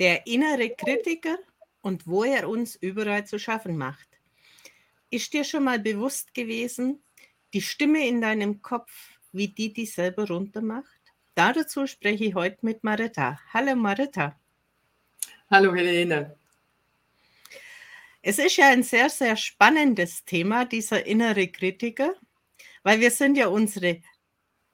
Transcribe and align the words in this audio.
der 0.00 0.26
innere 0.26 0.70
Kritiker 0.70 1.38
und 1.82 2.06
wo 2.06 2.24
er 2.24 2.48
uns 2.48 2.74
überall 2.74 3.26
zu 3.26 3.38
schaffen 3.38 3.76
macht. 3.76 4.08
Ist 5.10 5.32
dir 5.34 5.44
schon 5.44 5.64
mal 5.64 5.78
bewusst 5.78 6.32
gewesen, 6.32 7.02
die 7.52 7.60
Stimme 7.60 8.08
in 8.08 8.22
deinem 8.22 8.62
Kopf, 8.62 8.90
wie 9.32 9.48
die 9.48 9.72
dich 9.72 9.92
selber 9.92 10.26
runtermacht? 10.26 11.00
Dazu 11.34 11.86
spreche 11.86 12.24
ich 12.24 12.34
heute 12.34 12.58
mit 12.62 12.82
Marita. 12.82 13.38
Hallo 13.52 13.76
Marita. 13.76 14.38
Hallo 15.50 15.74
Helene. 15.74 16.34
Es 18.22 18.38
ist 18.38 18.56
ja 18.56 18.68
ein 18.68 18.82
sehr, 18.82 19.10
sehr 19.10 19.36
spannendes 19.36 20.24
Thema, 20.24 20.64
dieser 20.64 21.04
innere 21.06 21.48
Kritiker, 21.48 22.14
weil 22.82 23.00
wir 23.00 23.10
sind 23.10 23.36
ja 23.36 23.48
unsere 23.48 24.00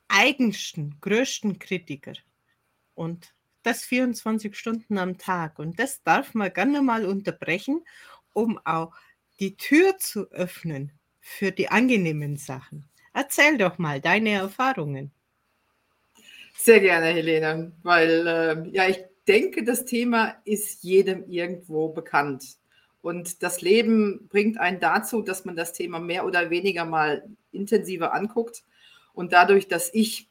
eigensten, 0.08 0.98
größten 1.00 1.58
Kritiker. 1.58 2.14
Und 2.94 3.35
das 3.66 3.82
24 3.84 4.56
Stunden 4.56 4.96
am 4.98 5.18
Tag. 5.18 5.58
Und 5.58 5.78
das 5.80 6.02
darf 6.02 6.34
man 6.34 6.52
gerne 6.52 6.82
mal 6.82 7.04
unterbrechen, 7.04 7.84
um 8.32 8.58
auch 8.64 8.94
die 9.40 9.56
Tür 9.56 9.98
zu 9.98 10.30
öffnen 10.30 10.92
für 11.20 11.50
die 11.50 11.68
angenehmen 11.68 12.36
Sachen. 12.36 12.88
Erzähl 13.12 13.58
doch 13.58 13.78
mal 13.78 14.00
deine 14.00 14.30
Erfahrungen. 14.30 15.10
Sehr 16.56 16.80
gerne, 16.80 17.06
Helene, 17.06 17.72
weil 17.82 18.26
äh, 18.26 18.68
ja, 18.70 18.88
ich 18.88 18.98
denke, 19.26 19.64
das 19.64 19.84
Thema 19.84 20.36
ist 20.44 20.84
jedem 20.84 21.28
irgendwo 21.28 21.88
bekannt. 21.88 22.56
Und 23.02 23.42
das 23.42 23.60
Leben 23.60 24.28
bringt 24.28 24.58
einen 24.58 24.80
dazu, 24.80 25.22
dass 25.22 25.44
man 25.44 25.56
das 25.56 25.72
Thema 25.72 25.98
mehr 25.98 26.24
oder 26.24 26.50
weniger 26.50 26.84
mal 26.84 27.24
intensiver 27.52 28.14
anguckt. 28.14 28.64
Und 29.12 29.32
dadurch, 29.32 29.68
dass 29.68 29.92
ich 29.92 30.28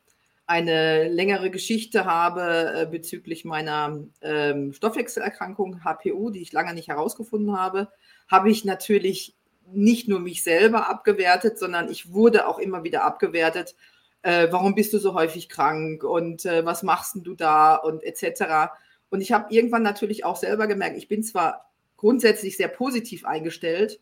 eine 0.48 1.08
längere 1.08 1.49
Geschichte 1.49 2.05
habe 2.05 2.73
äh, 2.76 2.86
bezüglich 2.86 3.45
meiner 3.45 4.03
ähm, 4.22 4.73
Stoffwechselerkrankung 4.73 5.84
HPU, 5.84 6.30
die 6.30 6.42
ich 6.42 6.53
lange 6.53 6.73
nicht 6.73 6.88
herausgefunden 6.88 7.58
habe, 7.58 7.89
habe 8.28 8.52
ich 8.52 8.64
natürlich 8.66 9.36
nicht 9.72 10.08
nur 10.08 10.19
mich 10.19 10.44
selber 10.44 10.89
abgewertet, 10.89 11.58
sondern 11.58 11.89
ich 11.89 12.14
wurde 12.14 12.47
auch 12.47 12.59
immer 12.59 12.84
wieder 12.84 13.03
abgewertet. 13.03 13.75
Äh, 14.22 14.47
warum 14.52 14.75
bist 14.75 14.94
du 14.94 15.00
so 15.00 15.16
häufig 15.16 15.50
krank 15.50 16.03
und 16.03 16.45
äh, 16.45 16.66
was 16.66 16.84
machst 16.84 17.16
du 17.23 17.36
da 17.36 17.75
und 17.75 18.03
etc. 18.03 18.72
Und 19.09 19.22
ich 19.22 19.31
habe 19.31 19.53
irgendwann 19.53 19.84
natürlich 19.84 20.25
auch 20.25 20.36
selber 20.36 20.67
gemerkt, 20.67 20.97
ich 20.97 21.08
bin 21.08 21.23
zwar 21.23 21.72
grundsätzlich 21.97 22.58
sehr 22.58 22.67
positiv 22.67 23.25
eingestellt, 23.25 24.00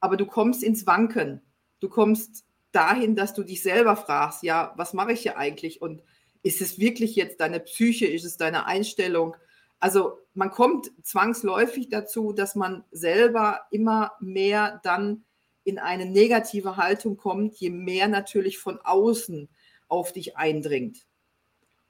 aber 0.00 0.16
du 0.16 0.26
kommst 0.26 0.62
ins 0.62 0.86
Wanken. 0.86 1.42
Du 1.80 1.88
kommst 1.88 2.45
dahin, 2.76 3.16
dass 3.16 3.34
du 3.34 3.42
dich 3.42 3.62
selber 3.62 3.96
fragst, 3.96 4.42
ja, 4.42 4.72
was 4.76 4.92
mache 4.92 5.12
ich 5.12 5.20
hier 5.20 5.38
eigentlich? 5.38 5.80
Und 5.80 6.02
ist 6.42 6.60
es 6.60 6.78
wirklich 6.78 7.16
jetzt 7.16 7.40
deine 7.40 7.58
Psyche? 7.58 8.06
Ist 8.06 8.24
es 8.24 8.36
deine 8.36 8.66
Einstellung? 8.66 9.36
Also 9.80 10.18
man 10.34 10.50
kommt 10.50 10.90
zwangsläufig 11.02 11.88
dazu, 11.88 12.32
dass 12.32 12.54
man 12.54 12.84
selber 12.90 13.62
immer 13.70 14.12
mehr 14.20 14.80
dann 14.84 15.24
in 15.64 15.78
eine 15.78 16.06
negative 16.06 16.76
Haltung 16.76 17.16
kommt, 17.16 17.56
je 17.56 17.70
mehr 17.70 18.06
natürlich 18.06 18.58
von 18.58 18.78
außen 18.78 19.48
auf 19.88 20.12
dich 20.12 20.36
eindringt. 20.36 21.06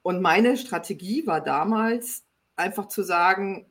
Und 0.01 0.21
meine 0.21 0.57
Strategie 0.57 1.27
war 1.27 1.41
damals 1.41 2.23
einfach 2.55 2.87
zu 2.87 3.03
sagen, 3.03 3.69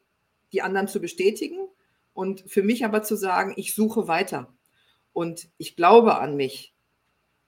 die 0.53 0.62
anderen 0.62 0.87
zu 0.87 1.00
bestätigen 1.00 1.69
und 2.14 2.44
für 2.47 2.62
mich 2.62 2.84
aber 2.84 3.03
zu 3.03 3.17
sagen, 3.17 3.55
ich 3.56 3.75
suche 3.75 4.06
weiter 4.06 4.55
und 5.12 5.48
ich 5.59 5.77
glaube 5.77 6.19
an 6.19 6.37
mich 6.37 6.75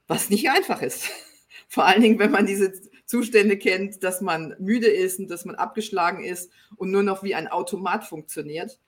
was 0.09 0.31
nicht 0.31 0.51
einfach 0.51 0.83
ist. 0.83 1.09
Vor 1.69 1.84
allen 1.84 2.03
Dingen, 2.03 2.19
wenn 2.19 2.31
man 2.31 2.47
diese 2.47 2.73
Zustände 3.05 3.56
kennt, 3.56 4.03
dass 4.03 4.20
man 4.20 4.56
müde 4.59 4.89
ist 4.89 5.19
und 5.19 5.31
dass 5.31 5.45
man 5.45 5.55
abgeschlagen 5.55 6.25
ist 6.25 6.50
und 6.77 6.91
nur 6.91 7.03
noch 7.03 7.23
wie 7.23 7.34
ein 7.34 7.48
Automat 7.48 8.05
funktioniert. 8.05 8.78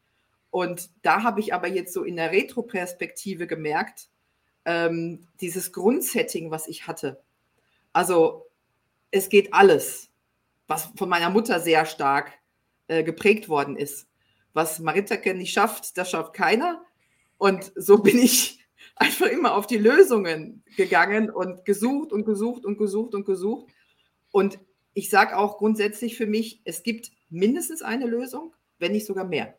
Und 0.50 0.90
da 1.02 1.22
habe 1.22 1.40
ich 1.40 1.54
aber 1.54 1.68
jetzt 1.68 1.94
so 1.94 2.02
in 2.02 2.16
der 2.16 2.32
Retroperspektive 2.32 3.46
gemerkt, 3.46 4.08
ähm, 4.64 5.26
dieses 5.40 5.72
Grundsetting, 5.72 6.50
was 6.50 6.68
ich 6.68 6.86
hatte. 6.86 7.22
Also 7.92 8.46
es 9.10 9.28
geht 9.28 9.54
alles, 9.54 10.10
was 10.66 10.90
von 10.96 11.08
meiner 11.08 11.30
Mutter 11.30 11.60
sehr 11.60 11.86
stark 11.86 12.32
äh, 12.88 13.02
geprägt 13.02 13.48
worden 13.48 13.76
ist. 13.76 14.06
Was 14.52 14.80
Maritake 14.80 15.34
nicht 15.34 15.52
schafft, 15.52 15.96
das 15.96 16.10
schafft 16.10 16.34
keiner. 16.34 16.82
Und 17.38 17.72
so 17.76 17.98
bin 17.98 18.18
ich 18.18 18.59
einfach 19.00 19.26
immer 19.28 19.54
auf 19.54 19.66
die 19.66 19.78
Lösungen 19.78 20.62
gegangen 20.76 21.30
und 21.30 21.64
gesucht 21.64 22.12
und 22.12 22.24
gesucht 22.24 22.64
und 22.66 22.76
gesucht 22.76 23.14
und 23.14 23.24
gesucht. 23.24 23.72
Und 24.30 24.58
ich 24.92 25.08
sage 25.08 25.36
auch 25.36 25.56
grundsätzlich 25.56 26.16
für 26.16 26.26
mich, 26.26 26.60
es 26.64 26.82
gibt 26.82 27.10
mindestens 27.30 27.80
eine 27.80 28.06
Lösung, 28.06 28.54
wenn 28.78 28.92
nicht 28.92 29.06
sogar 29.06 29.24
mehr. 29.24 29.56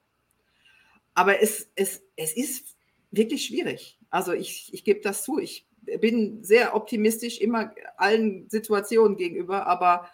Aber 1.16 1.41
es, 1.41 1.72
es, 1.75 2.03
es 2.16 2.34
ist 2.38 2.75
wirklich 3.09 3.46
schwierig. 3.46 4.00
Also 4.12 4.31
ich, 4.31 4.72
ich 4.74 4.84
gebe 4.84 5.01
das 5.01 5.24
zu. 5.24 5.40
Ich 5.40 5.68
bin 6.00 6.44
sehr 6.44 6.75
optimistisch 6.75 7.41
immer 7.41 7.74
allen 7.97 8.47
Situationen 8.47 9.18
gegenüber, 9.18 9.66
aber 9.66 10.07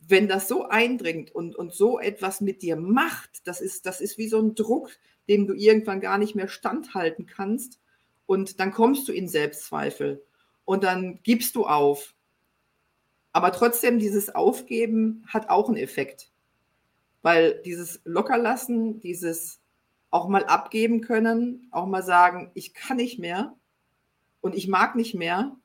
wenn 0.00 0.26
das 0.26 0.48
so 0.48 0.64
eindringt 0.64 1.32
und, 1.32 1.54
und 1.54 1.72
so 1.72 2.00
etwas 2.00 2.40
mit 2.40 2.60
dir 2.60 2.74
macht, 2.74 3.46
das 3.46 3.60
ist, 3.60 3.86
das 3.86 4.00
ist 4.00 4.18
wie 4.18 4.28
so 4.28 4.40
ein 4.40 4.56
Druck, 4.56 4.90
dem 5.28 5.46
du 5.46 5.54
irgendwann 5.54 6.00
gar 6.00 6.18
nicht 6.18 6.34
mehr 6.34 6.48
standhalten 6.48 7.26
kannst, 7.26 7.78
und 8.26 8.60
dann 8.60 8.72
kommst 8.72 9.08
du 9.08 9.12
in 9.12 9.28
Selbstzweifel 9.28 10.24
und 10.64 10.84
dann 10.84 11.20
gibst 11.22 11.54
du 11.54 11.66
auf. 11.66 12.14
Aber 13.32 13.52
trotzdem, 13.52 13.98
dieses 13.98 14.34
Aufgeben 14.34 15.24
hat 15.26 15.48
auch 15.48 15.68
einen 15.68 15.76
Effekt. 15.76 16.30
Weil 17.22 17.60
dieses 17.64 18.00
Lockerlassen, 18.04 19.00
dieses 19.00 19.60
auch 20.10 20.28
mal 20.28 20.44
abgeben 20.44 21.00
können, 21.00 21.66
auch 21.72 21.86
mal 21.86 22.02
sagen, 22.02 22.50
ich 22.54 22.74
kann 22.74 22.98
nicht 22.98 23.18
mehr 23.18 23.56
und 24.40 24.54
ich 24.54 24.68
mag 24.68 24.94
nicht 24.94 25.14
mehr, 25.14 25.56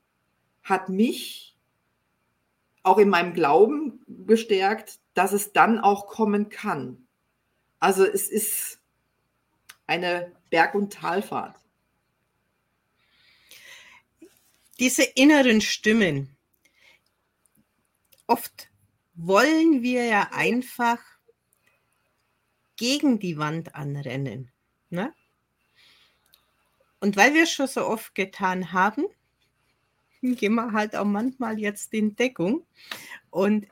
hat 0.62 0.88
mich 0.88 1.56
auch 2.82 2.98
in 2.98 3.08
meinem 3.08 3.34
Glauben 3.34 4.00
bestärkt, 4.06 4.98
dass 5.14 5.32
es 5.32 5.52
dann 5.52 5.78
auch 5.78 6.06
kommen 6.06 6.48
kann. 6.48 7.06
Also 7.78 8.04
es 8.04 8.28
ist 8.28 8.80
eine 9.86 10.32
Berg- 10.50 10.74
und 10.74 10.92
Talfahrt. 10.92 11.56
Diese 14.80 15.02
inneren 15.02 15.60
Stimmen, 15.60 16.34
oft 18.26 18.70
wollen 19.14 19.82
wir 19.82 20.06
ja 20.06 20.30
einfach 20.32 20.98
gegen 22.76 23.18
die 23.18 23.36
Wand 23.36 23.74
anrennen. 23.74 24.50
Ne? 24.88 25.12
Und 26.98 27.16
weil 27.16 27.34
wir 27.34 27.42
es 27.42 27.52
schon 27.52 27.66
so 27.66 27.86
oft 27.86 28.14
getan 28.14 28.72
haben, 28.72 29.04
gehen 30.22 30.54
wir 30.54 30.72
halt 30.72 30.96
auch 30.96 31.04
manchmal 31.04 31.58
jetzt 31.58 31.92
in 31.92 32.16
Deckung. 32.16 32.64
Und 33.28 33.68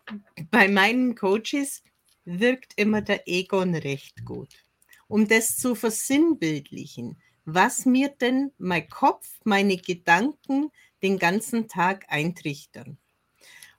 bei 0.50 0.68
meinen 0.68 1.14
Coaches 1.14 1.82
wirkt 2.26 2.74
immer 2.76 3.00
der 3.00 3.26
Egon 3.26 3.74
recht 3.74 4.26
gut, 4.26 4.62
um 5.08 5.26
das 5.26 5.56
zu 5.56 5.74
versinnbildlichen, 5.74 7.18
was 7.46 7.86
mir 7.86 8.10
denn 8.10 8.52
mein 8.58 8.86
Kopf, 8.90 9.26
meine 9.44 9.78
Gedanken 9.78 10.70
den 11.02 11.18
ganzen 11.18 11.68
Tag 11.68 12.06
eintrichtern. 12.08 12.98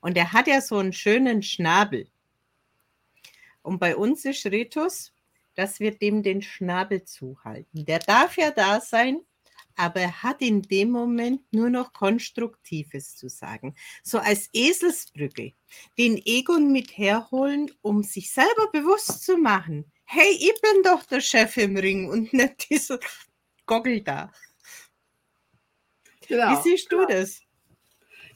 Und 0.01 0.17
er 0.17 0.33
hat 0.33 0.47
ja 0.47 0.61
so 0.61 0.77
einen 0.77 0.93
schönen 0.93 1.43
Schnabel. 1.43 2.07
Und 3.61 3.79
bei 3.79 3.95
uns 3.95 4.25
ist 4.25 4.45
Ritus, 4.45 5.13
dass 5.55 5.79
wir 5.79 5.91
dem 5.91 6.23
den 6.23 6.41
Schnabel 6.41 7.03
zuhalten. 7.03 7.85
Der 7.85 7.99
darf 7.99 8.37
ja 8.37 8.51
da 8.51 8.79
sein, 8.79 9.19
aber 9.75 10.01
er 10.01 10.23
hat 10.23 10.41
in 10.41 10.61
dem 10.61 10.91
Moment 10.91 11.41
nur 11.53 11.69
noch 11.69 11.93
Konstruktives 11.93 13.15
zu 13.15 13.29
sagen. 13.29 13.75
So 14.03 14.19
als 14.19 14.49
Eselsbrücke 14.53 15.53
den 15.97 16.21
Egon 16.25 16.71
mit 16.71 16.97
herholen, 16.97 17.71
um 17.81 18.03
sich 18.03 18.31
selber 18.31 18.69
bewusst 18.71 19.23
zu 19.23 19.37
machen. 19.37 19.91
Hey, 20.05 20.31
ich 20.31 20.59
bin 20.61 20.83
doch 20.83 21.03
der 21.03 21.21
Chef 21.21 21.55
im 21.57 21.77
Ring 21.77 22.09
und 22.09 22.33
nicht 22.33 22.69
dieser 22.69 22.99
Goggle 23.65 24.01
da. 24.01 24.31
Genau, 26.29 26.51
Wie 26.51 26.61
siehst 26.61 26.91
du 26.91 26.99
genau. 26.99 27.09
das? 27.09 27.41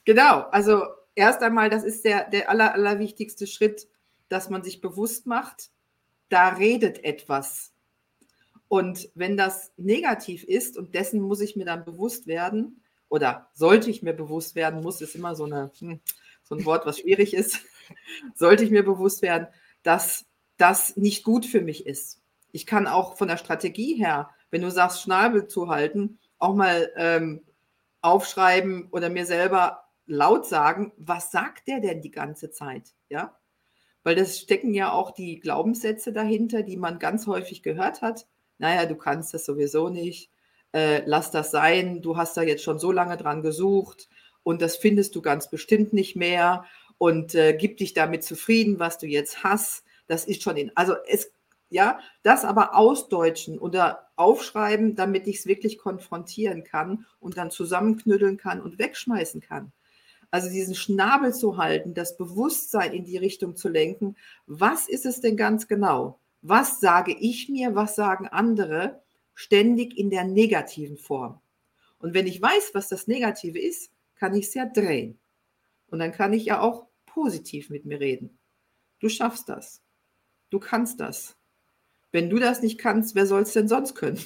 Genau, 0.04 0.42
also 0.50 0.84
erst 1.16 1.42
einmal, 1.44 1.70
das 1.70 1.84
ist 1.84 2.04
der, 2.04 2.30
der 2.30 2.50
aller, 2.50 2.74
allerwichtigste 2.74 3.48
Schritt, 3.48 3.88
dass 4.30 4.50
man 4.50 4.64
sich 4.64 4.82
bewusst 4.82 5.28
macht, 5.28 5.70
da 6.28 6.50
redet 6.50 7.04
etwas. 7.04 7.72
Und 8.68 9.10
wenn 9.14 9.38
das 9.38 9.72
negativ 9.78 10.44
ist, 10.44 10.76
und 10.76 10.96
dessen 10.96 11.22
muss 11.22 11.40
ich 11.40 11.56
mir 11.56 11.66
dann 11.66 11.86
bewusst 11.86 12.26
werden, 12.26 12.82
oder 13.10 13.52
sollte 13.54 13.92
ich 13.92 14.02
mir 14.02 14.14
bewusst 14.14 14.56
werden, 14.56 14.82
muss 14.82 15.00
ist 15.00 15.16
immer 15.16 15.36
so, 15.36 15.46
eine, 15.46 15.72
hm, 15.78 16.02
so 16.42 16.56
ein 16.56 16.66
Wort, 16.66 16.88
was 16.88 16.98
schwierig 16.98 17.36
ist, 17.36 17.60
sollte 18.34 18.64
ich 18.64 18.72
mir 18.72 18.84
bewusst 18.84 19.22
werden, 19.22 19.48
dass 19.84 20.26
das 20.58 20.98
nicht 20.98 21.24
gut 21.24 21.46
für 21.46 21.62
mich 21.62 21.86
ist. 21.86 22.22
Ich 22.52 22.66
kann 22.66 22.88
auch 22.88 23.18
von 23.18 23.28
der 23.28 23.38
Strategie 23.38 23.94
her, 23.94 24.32
wenn 24.50 24.64
du 24.64 24.72
sagst, 24.72 25.04
Schnabel 25.04 25.48
zu 25.48 25.70
halten, 25.70 26.18
auch 26.40 26.56
mal 26.56 26.92
ähm, 26.96 27.44
aufschreiben 28.04 28.90
oder 28.92 29.10
mir 29.10 29.26
selber 29.26 29.86
laut 30.06 30.46
sagen, 30.46 30.92
was 30.98 31.32
sagt 31.32 31.68
der 31.68 31.80
denn 31.80 32.02
die 32.02 32.12
ganze 32.12 32.52
Zeit? 32.52 32.94
Ja? 33.10 33.36
weil 34.04 34.16
das 34.16 34.40
stecken 34.40 34.74
ja 34.74 34.92
auch 34.92 35.12
die 35.12 35.40
Glaubenssätze 35.40 36.12
dahinter, 36.12 36.62
die 36.62 36.78
man 36.78 37.00
ganz 37.00 37.26
häufig 37.26 37.64
gehört 37.64 38.02
hat. 38.02 38.28
Naja, 38.58 38.86
du 38.86 38.96
kannst 38.96 39.34
das 39.34 39.46
sowieso 39.46 39.90
nicht, 39.90 40.30
äh, 40.74 41.02
lass 41.06 41.32
das 41.32 41.52
sein, 41.52 42.02
du 42.02 42.18
hast 42.18 42.38
da 42.38 42.44
jetzt 42.44 42.64
schon 42.64 42.80
so 42.80 42.92
lange 42.92 43.18
dran 43.18 43.42
gesucht 43.42 44.10
und 44.44 44.62
das 44.62 44.76
findest 44.76 45.16
du 45.16 45.22
ganz 45.22 45.50
bestimmt 45.50 45.94
nicht 45.94 46.16
mehr 46.16 46.66
und 46.98 47.34
äh, 47.36 47.54
gib 47.54 47.78
dich 47.78 47.94
damit 47.94 48.24
zufrieden, 48.24 48.80
was 48.80 48.98
du 48.98 49.08
jetzt 49.08 49.44
hast. 49.44 49.84
Das 50.08 50.26
ist 50.26 50.44
schon 50.44 50.58
in, 50.58 50.72
also 50.76 50.96
es, 51.08 51.33
ja, 51.74 52.00
das 52.22 52.46
aber 52.46 52.76
ausdeutschen 52.76 53.58
oder 53.58 54.08
aufschreiben, 54.16 54.96
damit 54.96 55.28
ich 55.28 55.40
es 55.40 55.46
wirklich 55.48 55.80
konfrontieren 55.80 56.64
kann 56.64 57.06
und 57.20 57.36
dann 57.36 57.50
zusammenknütteln 57.50 58.38
kann 58.38 58.62
und 58.62 58.78
wegschmeißen 58.78 59.42
kann. 59.42 59.72
Also 60.30 60.50
diesen 60.50 60.76
Schnabel 60.76 61.34
zu 61.34 61.58
halten, 61.58 61.96
das 61.96 62.16
Bewusstsein 62.16 62.94
in 62.94 63.06
die 63.06 63.18
Richtung 63.18 63.56
zu 63.56 63.70
lenken. 63.70 64.16
Was 64.46 64.88
ist 64.88 65.06
es 65.06 65.20
denn 65.20 65.36
ganz 65.36 65.68
genau? 65.68 66.20
Was 66.44 66.80
sage 66.80 67.16
ich 67.20 67.50
mir? 67.50 67.74
Was 67.74 67.96
sagen 67.96 68.28
andere? 68.28 69.02
Ständig 69.34 69.98
in 69.98 70.12
der 70.12 70.26
negativen 70.26 70.98
Form. 70.98 71.40
Und 71.98 72.14
wenn 72.14 72.28
ich 72.28 72.40
weiß, 72.40 72.72
was 72.74 72.88
das 72.88 73.08
Negative 73.08 73.60
ist, 73.60 73.92
kann 74.16 74.36
ich 74.36 74.46
es 74.46 74.54
ja 74.54 74.66
drehen. 74.66 75.18
Und 75.88 76.00
dann 76.00 76.12
kann 76.12 76.34
ich 76.34 76.46
ja 76.46 76.62
auch 76.62 76.86
positiv 77.08 77.72
mit 77.72 77.86
mir 77.86 78.00
reden. 78.00 78.38
Du 79.00 79.10
schaffst 79.10 79.50
das. 79.50 79.82
Du 80.52 80.60
kannst 80.60 81.00
das. 81.00 81.36
Wenn 82.14 82.30
du 82.30 82.40
das 82.40 82.62
nicht 82.62 82.78
kannst, 82.78 83.16
wer 83.16 83.26
soll 83.26 83.42
es 83.42 83.52
denn 83.52 83.68
sonst 83.68 83.96
können? 83.96 84.24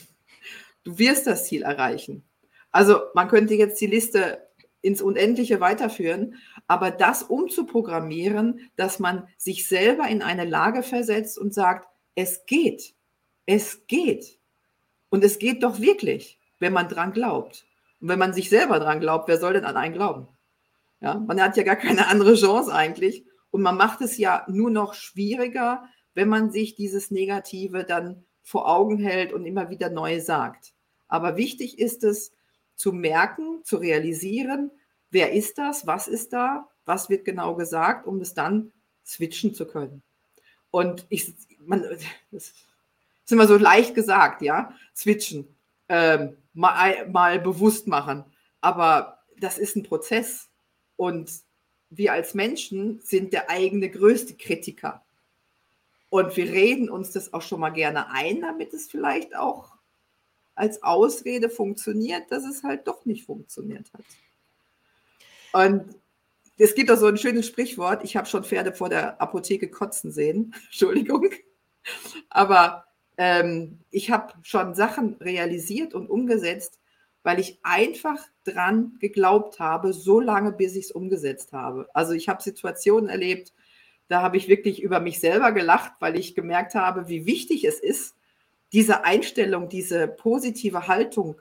Du 0.84 1.00
wirst 1.00 1.25
das 1.25 1.45
Ziel 1.45 1.63
erreichen. 1.63 2.24
Also 2.69 3.00
man 3.16 3.28
könnte 3.28 3.56
jetzt 3.56 3.81
die 3.81 3.88
Liste 3.88 4.48
ins 4.81 5.01
Unendliche 5.01 5.60
weiterführen, 5.60 6.36
aber 6.68 6.92
das 6.92 7.24
umzuprogrammieren, 7.24 8.69
dass 8.75 9.00
man 9.00 9.28
sich 9.38 9.68
selber 9.68 10.07
in 10.07 10.22
eine 10.22 10.45
Lage 10.45 10.84
versetzt 10.84 11.39
und 11.39 11.54
sagt, 11.54 11.89
es 12.13 12.45
geht, 12.45 12.94
es 13.45 13.88
geht. 13.88 14.38
Und 15.10 15.24
es 15.24 15.39
geht 15.39 15.63
doch 15.63 15.80
wirklich, 15.80 16.39
wenn 16.60 16.74
man 16.74 16.89
dran 16.89 17.13
glaubt. 17.13 17.66
Und 18.01 18.10
wenn 18.10 18.19
man 18.19 18.34
sich 18.34 18.50
selber 18.50 18.80
dran 18.80 19.00
glaubt, 19.00 19.28
wer 19.28 19.39
soll 19.39 19.54
denn 19.54 19.66
an 19.66 19.78
einen 19.78 19.94
glauben? 19.94 20.28
Ja, 21.00 21.16
man 21.16 21.42
hat 21.42 21.56
ja 21.57 21.63
gar 21.63 21.78
keine 21.78 22.07
andere 22.07 22.36
Chance 22.36 22.74
eigentlich. 22.74 23.25
Und 23.50 23.62
man 23.62 23.78
macht 23.78 24.01
es 24.01 24.18
ja 24.18 24.45
nur 24.48 24.69
noch 24.69 24.94
schwieriger, 24.94 25.88
wenn 26.18 26.30
man 26.30 26.50
sich 26.50 26.74
dieses 26.74 27.12
Negative 27.12 27.84
dann 27.84 28.25
vor 28.42 28.68
Augen 28.68 28.98
hält 28.98 29.31
und 29.34 29.46
immer 29.46 29.69
wieder 29.69 29.92
neu 29.92 30.19
sagt. 30.19 30.74
Aber 31.08 31.38
wichtig 31.38 31.78
ist 31.78 32.04
es, 32.04 32.31
zu 32.75 32.92
merken, 32.92 33.64
zu 33.64 33.78
realisieren, 33.78 34.72
wer 35.12 35.31
ist 35.34 35.60
das, 35.60 35.86
was 35.86 36.08
ist 36.08 36.34
da, 36.34 36.68
was 36.86 37.12
wird 37.12 37.24
genau 37.24 37.54
gesagt, 37.56 38.08
um 38.08 38.19
es 38.19 38.34
dann 38.34 38.72
switchen 39.06 39.54
zu 39.54 39.68
können. 39.68 40.02
Und 40.72 41.06
ich, 41.10 41.36
man, 41.60 41.84
das 42.31 42.48
ist 42.48 43.31
immer 43.31 43.46
so 43.46 43.56
leicht 43.56 43.94
gesagt, 43.94 44.42
ja, 44.42 44.74
switchen, 44.96 45.56
ähm, 45.88 46.36
mal, 46.54 47.08
mal 47.10 47.40
bewusst 47.40 47.86
machen. 47.86 48.25
Aber 48.60 49.20
das 49.40 49.60
ist 49.60 49.75
ein 49.75 49.84
Prozess. 49.84 50.50
Und 50.96 51.31
wir 51.92 52.13
als 52.13 52.34
Menschen 52.34 53.02
sind 53.04 53.34
der 53.34 53.52
eigene 53.52 53.92
größte 53.92 54.34
Kritiker. 54.34 55.04
Und 56.09 56.38
wir 56.38 56.45
reden 56.45 56.89
uns 56.89 57.12
das 57.12 57.33
auch 57.33 57.42
schon 57.42 57.59
mal 57.59 57.69
gerne 57.69 58.09
ein, 58.12 58.42
damit 58.42 58.74
es 58.74 58.88
vielleicht 58.88 59.36
auch 59.36 59.74
als 60.56 60.81
Ausrede 60.83 61.50
funktioniert, 61.50 62.31
dass 62.31 62.45
es 62.45 62.63
halt 62.63 62.88
doch 62.88 63.06
nicht 63.06 63.25
funktioniert 63.25 63.92
hat. 63.94 64.04
Und 65.54 65.95
es 66.57 66.74
gibt 66.74 66.89
auch 66.89 66.98
so 66.98 67.06
ein 67.07 67.18
schönes 67.18 67.45
Sprichwort, 67.45 68.04
ich 68.04 68.18
habe 68.18 68.27
schon 68.27 68.44
Pferde 68.44 68.74
vor 68.74 68.89
der 68.89 69.21
Apotheke 69.21 69.69
kotzen 69.69 70.12
sehen, 70.12 70.56
Entschuldigung, 70.65 71.30
aber 72.30 72.86
ähm, 73.18 73.80
ich 73.92 74.12
habe 74.12 74.33
schon 74.44 74.75
Sachen 74.75 75.15
realisiert 75.15 75.94
und 75.94 76.10
umgesetzt, 76.10 76.80
weil 77.24 77.39
ich 77.39 77.60
einfach 77.63 78.25
dran 78.44 78.98
geglaubt 79.00 79.60
habe, 79.60 79.94
so 79.94 80.19
lange, 80.19 80.51
bis 80.51 80.75
ich 80.75 80.86
es 80.86 80.92
umgesetzt 80.92 81.51
habe. 81.51 81.88
Also 81.94 82.13
ich 82.13 82.30
habe 82.30 82.42
Situationen 82.42 83.10
erlebt, 83.10 83.53
da 84.07 84.21
habe 84.21 84.38
ich 84.38 84.48
wirklich 84.48 84.81
über 84.81 85.00
mich 85.00 85.19
selber 85.19 85.51
gelacht, 85.51 85.94
weil 86.00 86.18
ich 86.18 86.36
gemerkt 86.36 86.75
habe, 86.75 87.09
wie 87.09 87.25
wichtig 87.25 87.65
es 87.65 87.80
ist, 87.80 88.15
diese 88.74 89.04
Einstellung, 89.06 89.69
diese 89.69 90.07
positive 90.07 90.88
Haltung 90.88 91.39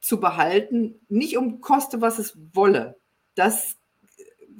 zu 0.00 0.20
behalten, 0.20 1.00
nicht 1.08 1.36
um 1.36 1.60
koste, 1.60 2.00
was 2.00 2.18
es 2.18 2.36
wolle. 2.52 2.96
Das 3.34 3.76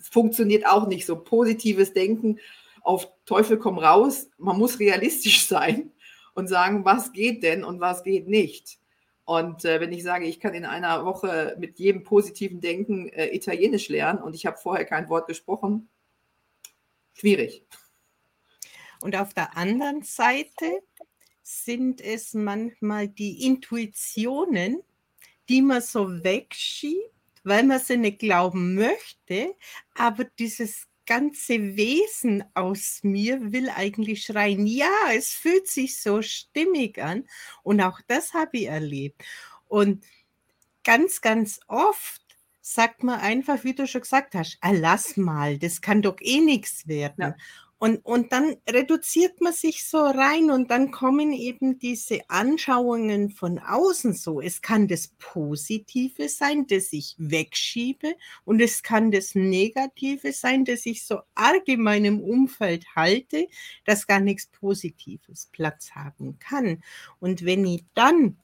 funktioniert 0.00 0.67
auch 0.67 0.87
nicht 0.87 1.06
so. 1.06 1.17
Positives 1.17 1.93
Denken 1.93 2.38
auf 2.82 3.08
Teufel 3.25 3.58
komm 3.58 3.78
raus. 3.78 4.28
Man 4.38 4.58
muss 4.58 4.78
realistisch 4.78 5.46
sein 5.49 5.93
und 6.34 6.49
sagen, 6.49 6.84
was 6.84 7.12
geht 7.12 7.43
denn 7.43 7.64
und 7.64 7.81
was 7.81 8.02
geht 8.02 8.28
nicht. 8.28 8.78
Und 9.25 9.64
äh, 9.64 9.81
wenn 9.81 9.93
ich 9.93 10.02
sage, 10.02 10.26
ich 10.26 10.40
kann 10.40 10.55
in 10.55 10.64
einer 10.64 11.05
Woche 11.05 11.56
mit 11.58 11.78
jedem 11.78 12.02
positiven 12.02 12.61
Denken 12.61 13.08
äh, 13.08 13.28
Italienisch 13.28 13.88
lernen 13.88 14.20
und 14.20 14.34
ich 14.34 14.44
habe 14.44 14.56
vorher 14.56 14.84
kein 14.84 15.08
Wort 15.08 15.28
gesprochen, 15.28 15.88
schwierig. 17.20 17.64
Und 19.00 19.17
auf 19.17 19.34
der 19.34 19.56
anderen 19.56 20.02
Seite 20.02 20.82
sind 21.43 22.00
es 22.00 22.34
manchmal 22.34 23.08
die 23.08 23.44
Intuitionen, 23.46 24.82
die 25.49 25.62
man 25.62 25.82
so 25.82 26.22
wegschiebt, 26.22 27.11
weil 27.44 27.64
man 27.64 27.81
sie 27.81 27.96
nicht 27.96 28.19
glauben 28.19 28.75
möchte, 28.75 29.55
aber 29.94 30.25
dieses 30.25 30.87
ganze 31.06 31.76
Wesen 31.76 32.44
aus 32.55 33.00
mir 33.02 33.52
will 33.52 33.69
eigentlich 33.70 34.25
schreien, 34.25 34.66
ja, 34.66 34.93
es 35.12 35.31
fühlt 35.32 35.66
sich 35.66 36.00
so 36.00 36.23
stimmig 36.23 37.02
an. 37.02 37.26
Und 37.62 37.81
auch 37.81 38.00
das 38.06 38.32
habe 38.32 38.58
ich 38.58 38.66
erlebt. 38.66 39.25
Und 39.66 40.05
ganz, 40.84 41.20
ganz 41.20 41.58
oft 41.66 42.19
sagt 42.75 43.02
man 43.02 43.20
einfach, 43.20 43.64
wie 43.64 43.75
du 43.75 43.87
schon 43.87 44.02
gesagt 44.02 44.34
hast, 44.34 44.58
ah, 44.61 44.72
lass 44.72 45.17
mal, 45.17 45.58
das 45.58 45.81
kann 45.81 46.02
doch 46.02 46.17
eh 46.20 46.40
nichts 46.40 46.87
werden. 46.87 47.22
Ja. 47.22 47.37
Und, 47.82 48.05
und 48.05 48.31
dann 48.31 48.56
reduziert 48.69 49.40
man 49.40 49.55
sich 49.55 49.84
so 49.84 49.99
rein 50.05 50.50
und 50.50 50.70
dann 50.70 50.90
kommen 50.90 51.32
eben 51.32 51.78
diese 51.78 52.20
Anschauungen 52.28 53.31
von 53.31 53.58
außen 53.58 54.12
so. 54.12 54.43
Es 54.43 54.61
kann 54.61 54.87
das 54.87 55.08
Positive 55.19 56.28
sein, 56.28 56.67
das 56.67 56.93
ich 56.93 57.14
wegschiebe 57.17 58.17
und 58.44 58.61
es 58.61 58.82
kann 58.82 59.11
das 59.11 59.34
Negative 59.34 60.34
sein, 60.34 60.66
das 60.66 60.84
ich 60.84 61.06
so 61.06 61.20
arg 61.34 61.66
in 61.69 61.81
meinem 61.81 62.20
Umfeld 62.20 62.84
halte, 62.94 63.49
dass 63.87 64.06
gar 64.06 64.20
nichts 64.20 64.49
Positives 64.49 65.47
Platz 65.50 65.92
haben 65.92 66.38
kann. 66.38 66.83
Und 67.18 67.47
wenn 67.47 67.64
ich 67.64 67.85
dann 67.95 68.37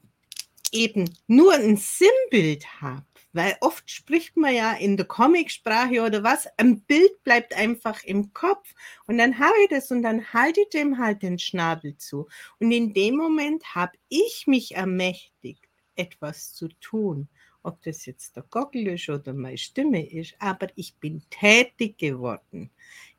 eben 0.72 1.10
nur 1.26 1.52
ein 1.52 1.76
Sinnbild 1.76 2.80
habe, 2.80 3.04
weil 3.36 3.56
oft 3.60 3.88
spricht 3.90 4.36
man 4.36 4.54
ja 4.54 4.72
in 4.72 4.96
der 4.96 5.06
Comicsprache 5.06 6.02
oder 6.02 6.22
was, 6.22 6.48
ein 6.56 6.80
Bild 6.80 7.22
bleibt 7.22 7.54
einfach 7.54 8.02
im 8.04 8.32
Kopf 8.32 8.74
und 9.06 9.18
dann 9.18 9.38
habe 9.38 9.54
ich 9.62 9.68
das 9.68 9.90
und 9.90 10.02
dann 10.02 10.32
halte 10.32 10.62
ich 10.62 10.70
dem 10.70 10.98
halt 10.98 11.22
den 11.22 11.38
Schnabel 11.38 11.96
zu. 11.98 12.26
Und 12.58 12.72
in 12.72 12.94
dem 12.94 13.16
Moment 13.16 13.74
habe 13.74 13.92
ich 14.08 14.44
mich 14.46 14.74
ermächtigt, 14.74 15.68
etwas 15.94 16.54
zu 16.54 16.68
tun. 16.80 17.28
Ob 17.62 17.82
das 17.82 18.06
jetzt 18.06 18.36
der 18.36 18.44
Gockel 18.44 18.86
ist 18.86 19.08
oder 19.08 19.34
meine 19.34 19.58
Stimme 19.58 20.08
ist, 20.08 20.36
aber 20.38 20.68
ich 20.76 20.94
bin 20.96 21.22
tätig 21.30 21.98
geworden. 21.98 22.70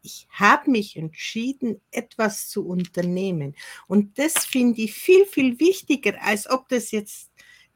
Ich 0.02 0.26
habe 0.32 0.72
mich 0.72 0.96
entschieden, 0.96 1.82
etwas 1.92 2.48
zu 2.48 2.66
unternehmen. 2.66 3.56
Und 3.88 4.18
das 4.18 4.46
finde 4.46 4.84
ich 4.84 4.94
viel, 4.94 5.26
viel 5.26 5.60
wichtiger, 5.60 6.14
als 6.24 6.50
ob 6.50 6.70
das 6.70 6.92
jetzt 6.92 7.30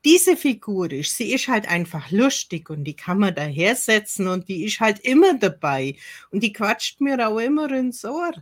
diese 0.03 0.35
Figur 0.35 0.91
ist, 0.91 1.15
sie 1.15 1.33
ist 1.33 1.47
halt 1.47 1.67
einfach 1.67 2.09
lustig 2.11 2.69
und 2.69 2.83
die 2.85 2.95
kann 2.95 3.19
man 3.19 3.35
dahersetzen 3.35 4.27
und 4.27 4.47
die 4.49 4.65
ist 4.65 4.79
halt 4.79 4.99
immer 5.01 5.37
dabei 5.37 5.95
und 6.31 6.41
die 6.41 6.53
quatscht 6.53 7.01
mir 7.01 7.27
auch 7.27 7.37
immer 7.37 7.71
ins 7.71 8.03
Ohr. 8.03 8.33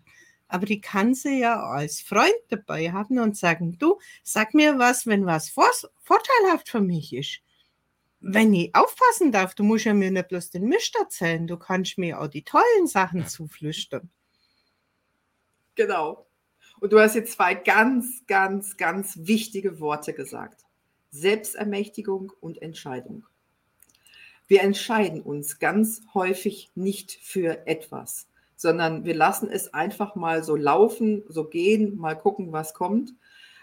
Aber 0.48 0.66
die 0.66 0.82
kann 0.82 1.14
sie 1.14 1.40
ja 1.40 1.62
als 1.62 2.02
Freund 2.02 2.34
dabei 2.50 2.92
haben 2.92 3.20
und 3.20 3.38
sagen, 3.38 3.78
du, 3.78 4.00
sag 4.24 4.54
mir 4.54 4.80
was, 4.80 5.06
wenn 5.06 5.26
was 5.26 5.50
vorteilhaft 5.50 6.70
für 6.70 6.82
mich 6.82 7.14
ist. 7.14 7.42
Wenn 8.22 8.54
ich 8.54 8.74
aufpassen 8.74 9.32
darf, 9.32 9.54
du 9.54 9.64
musst 9.64 9.86
ja 9.86 9.94
mir 9.94 10.12
nicht 10.12 10.30
bloß 10.30 10.50
den 10.50 10.66
Mist 10.66 10.96
erzählen, 11.00 11.46
du 11.46 11.58
kannst 11.58 11.98
mir 11.98 12.20
auch 12.20 12.28
die 12.28 12.44
tollen 12.44 12.88
Sachen 12.88 13.28
zuflüstern. 13.28 14.10
Genau. 15.76 16.26
Und 16.80 16.94
du 16.94 17.00
hast 17.00 17.16
jetzt 17.16 17.34
zwei 17.34 17.54
ganz, 17.54 18.24
ganz, 18.26 18.76
ganz 18.76 19.18
wichtige 19.22 19.80
Worte 19.80 20.14
gesagt. 20.14 20.66
Selbstermächtigung 21.12 22.32
und 22.40 22.62
Entscheidung. 22.62 23.26
Wir 24.48 24.64
entscheiden 24.64 25.22
uns 25.22 25.60
ganz 25.60 26.02
häufig 26.14 26.72
nicht 26.74 27.12
für 27.12 27.68
etwas, 27.68 28.28
sondern 28.56 29.06
wir 29.06 29.14
lassen 29.14 29.50
es 29.50 29.74
einfach 29.74 30.16
mal 30.16 30.44
so 30.44 30.56
laufen, 30.56 31.24
so 31.28 31.46
gehen, 31.46 31.98
mal 31.98 32.16
gucken, 32.16 32.52
was 32.52 32.74
kommt. 32.74 33.14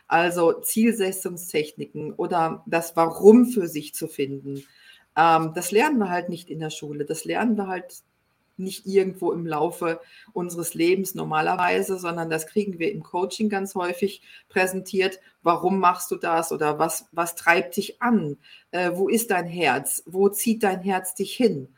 Also 0.06 0.52
Zielsetzungstechniken 0.52 2.12
oder 2.12 2.62
das 2.66 2.94
Warum 2.94 3.46
für 3.46 3.66
sich 3.66 3.94
zu 3.94 4.06
finden. 4.06 4.64
Ähm, 5.16 5.52
das 5.54 5.72
lernen 5.72 5.98
wir 5.98 6.08
halt 6.08 6.28
nicht 6.28 6.48
in 6.50 6.60
der 6.60 6.70
Schule. 6.70 7.04
Das 7.04 7.24
lernen 7.24 7.56
wir 7.56 7.66
halt 7.66 8.02
nicht 8.58 8.86
irgendwo 8.86 9.32
im 9.32 9.46
Laufe 9.46 10.00
unseres 10.32 10.74
Lebens 10.74 11.14
normalerweise, 11.14 11.98
sondern 11.98 12.30
das 12.30 12.46
kriegen 12.46 12.78
wir 12.78 12.92
im 12.92 13.02
Coaching 13.02 13.48
ganz 13.48 13.74
häufig 13.74 14.22
präsentiert. 14.48 15.20
Warum 15.42 15.78
machst 15.78 16.10
du 16.10 16.16
das 16.16 16.52
oder 16.52 16.78
was, 16.78 17.06
was 17.12 17.34
treibt 17.34 17.76
dich 17.76 18.00
an? 18.02 18.38
Äh, 18.70 18.92
wo 18.94 19.08
ist 19.08 19.30
dein 19.30 19.46
Herz? 19.46 20.02
Wo 20.06 20.28
zieht 20.28 20.62
dein 20.62 20.80
Herz 20.80 21.14
dich 21.14 21.34
hin? 21.34 21.68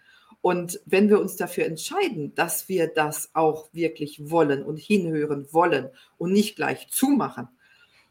Und 0.41 0.81
wenn 0.87 1.09
wir 1.09 1.21
uns 1.21 1.37
dafür 1.37 1.67
entscheiden, 1.67 2.35
dass 2.35 2.69
wir 2.69 2.87
das 2.87 3.31
auch 3.35 3.69
wirklich 3.73 4.31
wollen 4.31 4.63
und 4.63 4.79
hinhören 4.79 5.53
wollen 5.53 5.91
und 6.17 6.33
nicht 6.33 6.57
gleich 6.57 6.89
zumachen, 6.89 7.49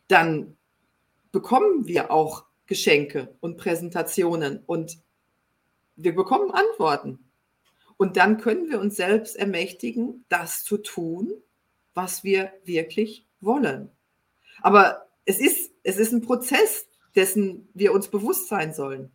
dann 0.08 0.58
bekommen 1.32 1.88
wir 1.88 2.12
auch 2.12 2.46
Geschenke 2.66 3.36
und 3.40 3.58
Präsentationen 3.58 4.62
und 4.66 5.00
wir 5.96 6.14
bekommen 6.14 6.52
Antworten. 6.52 7.20
Und 7.98 8.16
dann 8.16 8.38
können 8.38 8.70
wir 8.70 8.80
uns 8.80 8.96
selbst 8.96 9.36
ermächtigen, 9.36 10.24
das 10.30 10.64
zu 10.64 10.78
tun, 10.78 11.34
was 11.94 12.24
wir 12.24 12.52
wirklich 12.64 13.26
wollen. 13.42 13.90
Aber 14.62 15.08
es 15.26 15.40
ist, 15.40 15.72
es 15.84 15.98
ist 15.98 16.14
ein 16.14 16.22
Prozess, 16.22 16.88
dessen 17.16 17.68
wir 17.74 17.92
uns 17.94 18.08
bewusst 18.08 18.48
sein 18.48 18.74
sollen. 18.74 19.12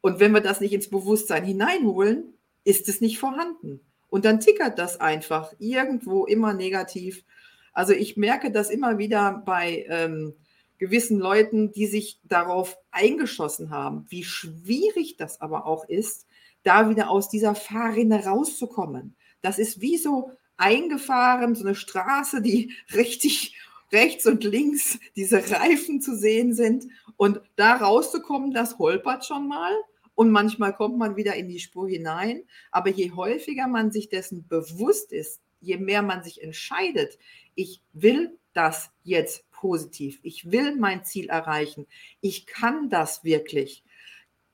Und 0.00 0.20
wenn 0.20 0.32
wir 0.32 0.40
das 0.40 0.60
nicht 0.60 0.72
ins 0.72 0.88
Bewusstsein 0.88 1.44
hineinholen, 1.44 2.34
ist 2.64 2.88
es 2.88 3.00
nicht 3.00 3.18
vorhanden. 3.18 3.80
Und 4.08 4.24
dann 4.24 4.40
tickert 4.40 4.78
das 4.78 5.00
einfach 5.00 5.52
irgendwo 5.58 6.24
immer 6.24 6.54
negativ. 6.54 7.24
Also 7.72 7.92
ich 7.92 8.16
merke 8.16 8.52
das 8.52 8.70
immer 8.70 8.98
wieder 8.98 9.42
bei 9.44 9.84
ähm, 9.88 10.34
gewissen 10.78 11.18
Leuten, 11.18 11.72
die 11.72 11.86
sich 11.86 12.20
darauf 12.24 12.78
eingeschossen 12.90 13.70
haben, 13.70 14.06
wie 14.08 14.24
schwierig 14.24 15.16
das 15.16 15.40
aber 15.40 15.66
auch 15.66 15.88
ist, 15.88 16.26
da 16.62 16.90
wieder 16.90 17.10
aus 17.10 17.28
dieser 17.28 17.54
Fahrrinne 17.54 18.24
rauszukommen. 18.24 19.16
Das 19.42 19.58
ist 19.58 19.80
wie 19.80 19.96
so 19.96 20.32
eingefahren, 20.56 21.54
so 21.54 21.64
eine 21.64 21.74
Straße, 21.74 22.42
die 22.42 22.74
richtig 22.94 23.56
rechts 23.92 24.26
und 24.26 24.44
links 24.44 24.98
diese 25.16 25.50
Reifen 25.50 26.00
zu 26.00 26.16
sehen 26.16 26.52
sind. 26.52 26.86
Und 27.16 27.40
da 27.56 27.76
rauszukommen, 27.76 28.52
das 28.52 28.78
holpert 28.78 29.24
schon 29.24 29.48
mal. 29.48 29.72
Und 30.14 30.30
manchmal 30.30 30.74
kommt 30.74 30.98
man 30.98 31.16
wieder 31.16 31.36
in 31.36 31.48
die 31.48 31.60
Spur 31.60 31.88
hinein. 31.88 32.42
Aber 32.70 32.90
je 32.90 33.12
häufiger 33.12 33.68
man 33.68 33.90
sich 33.90 34.08
dessen 34.08 34.46
bewusst 34.48 35.12
ist, 35.12 35.40
je 35.60 35.76
mehr 35.76 36.02
man 36.02 36.22
sich 36.22 36.42
entscheidet, 36.42 37.18
ich 37.54 37.82
will 37.92 38.36
das 38.52 38.90
jetzt 39.04 39.48
positiv. 39.50 40.18
Ich 40.22 40.50
will 40.50 40.76
mein 40.76 41.04
Ziel 41.04 41.28
erreichen. 41.28 41.86
Ich 42.20 42.46
kann 42.46 42.88
das 42.90 43.24
wirklich. 43.24 43.84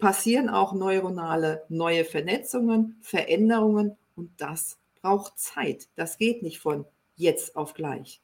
Passieren 0.05 0.51
auch 0.51 0.75
neuronale 0.75 1.65
neue 1.71 2.05
Vernetzungen, 2.05 2.99
Veränderungen 3.01 3.97
und 4.17 4.33
das 4.37 4.77
braucht 5.01 5.39
Zeit. 5.39 5.89
Das 5.97 6.19
geht 6.19 6.43
nicht 6.43 6.59
von 6.59 6.85
jetzt 7.17 7.57
auf 7.57 7.73
gleich. 7.73 8.21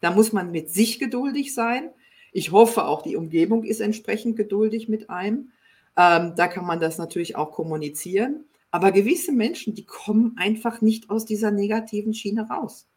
Da 0.00 0.10
muss 0.10 0.32
man 0.32 0.50
mit 0.50 0.70
sich 0.70 0.98
geduldig 0.98 1.54
sein. 1.54 1.90
Ich 2.32 2.50
hoffe 2.50 2.84
auch, 2.84 3.02
die 3.02 3.14
Umgebung 3.14 3.62
ist 3.62 3.78
entsprechend 3.78 4.36
geduldig 4.36 4.88
mit 4.88 5.08
einem. 5.08 5.52
Ähm, 5.96 6.32
da 6.34 6.48
kann 6.48 6.66
man 6.66 6.80
das 6.80 6.98
natürlich 6.98 7.36
auch 7.36 7.52
kommunizieren. 7.52 8.46
Aber 8.72 8.90
gewisse 8.90 9.30
Menschen, 9.30 9.72
die 9.76 9.84
kommen 9.84 10.34
einfach 10.36 10.80
nicht 10.80 11.10
aus 11.10 11.26
dieser 11.26 11.52
negativen 11.52 12.12
Schiene 12.12 12.48
raus. 12.48 12.88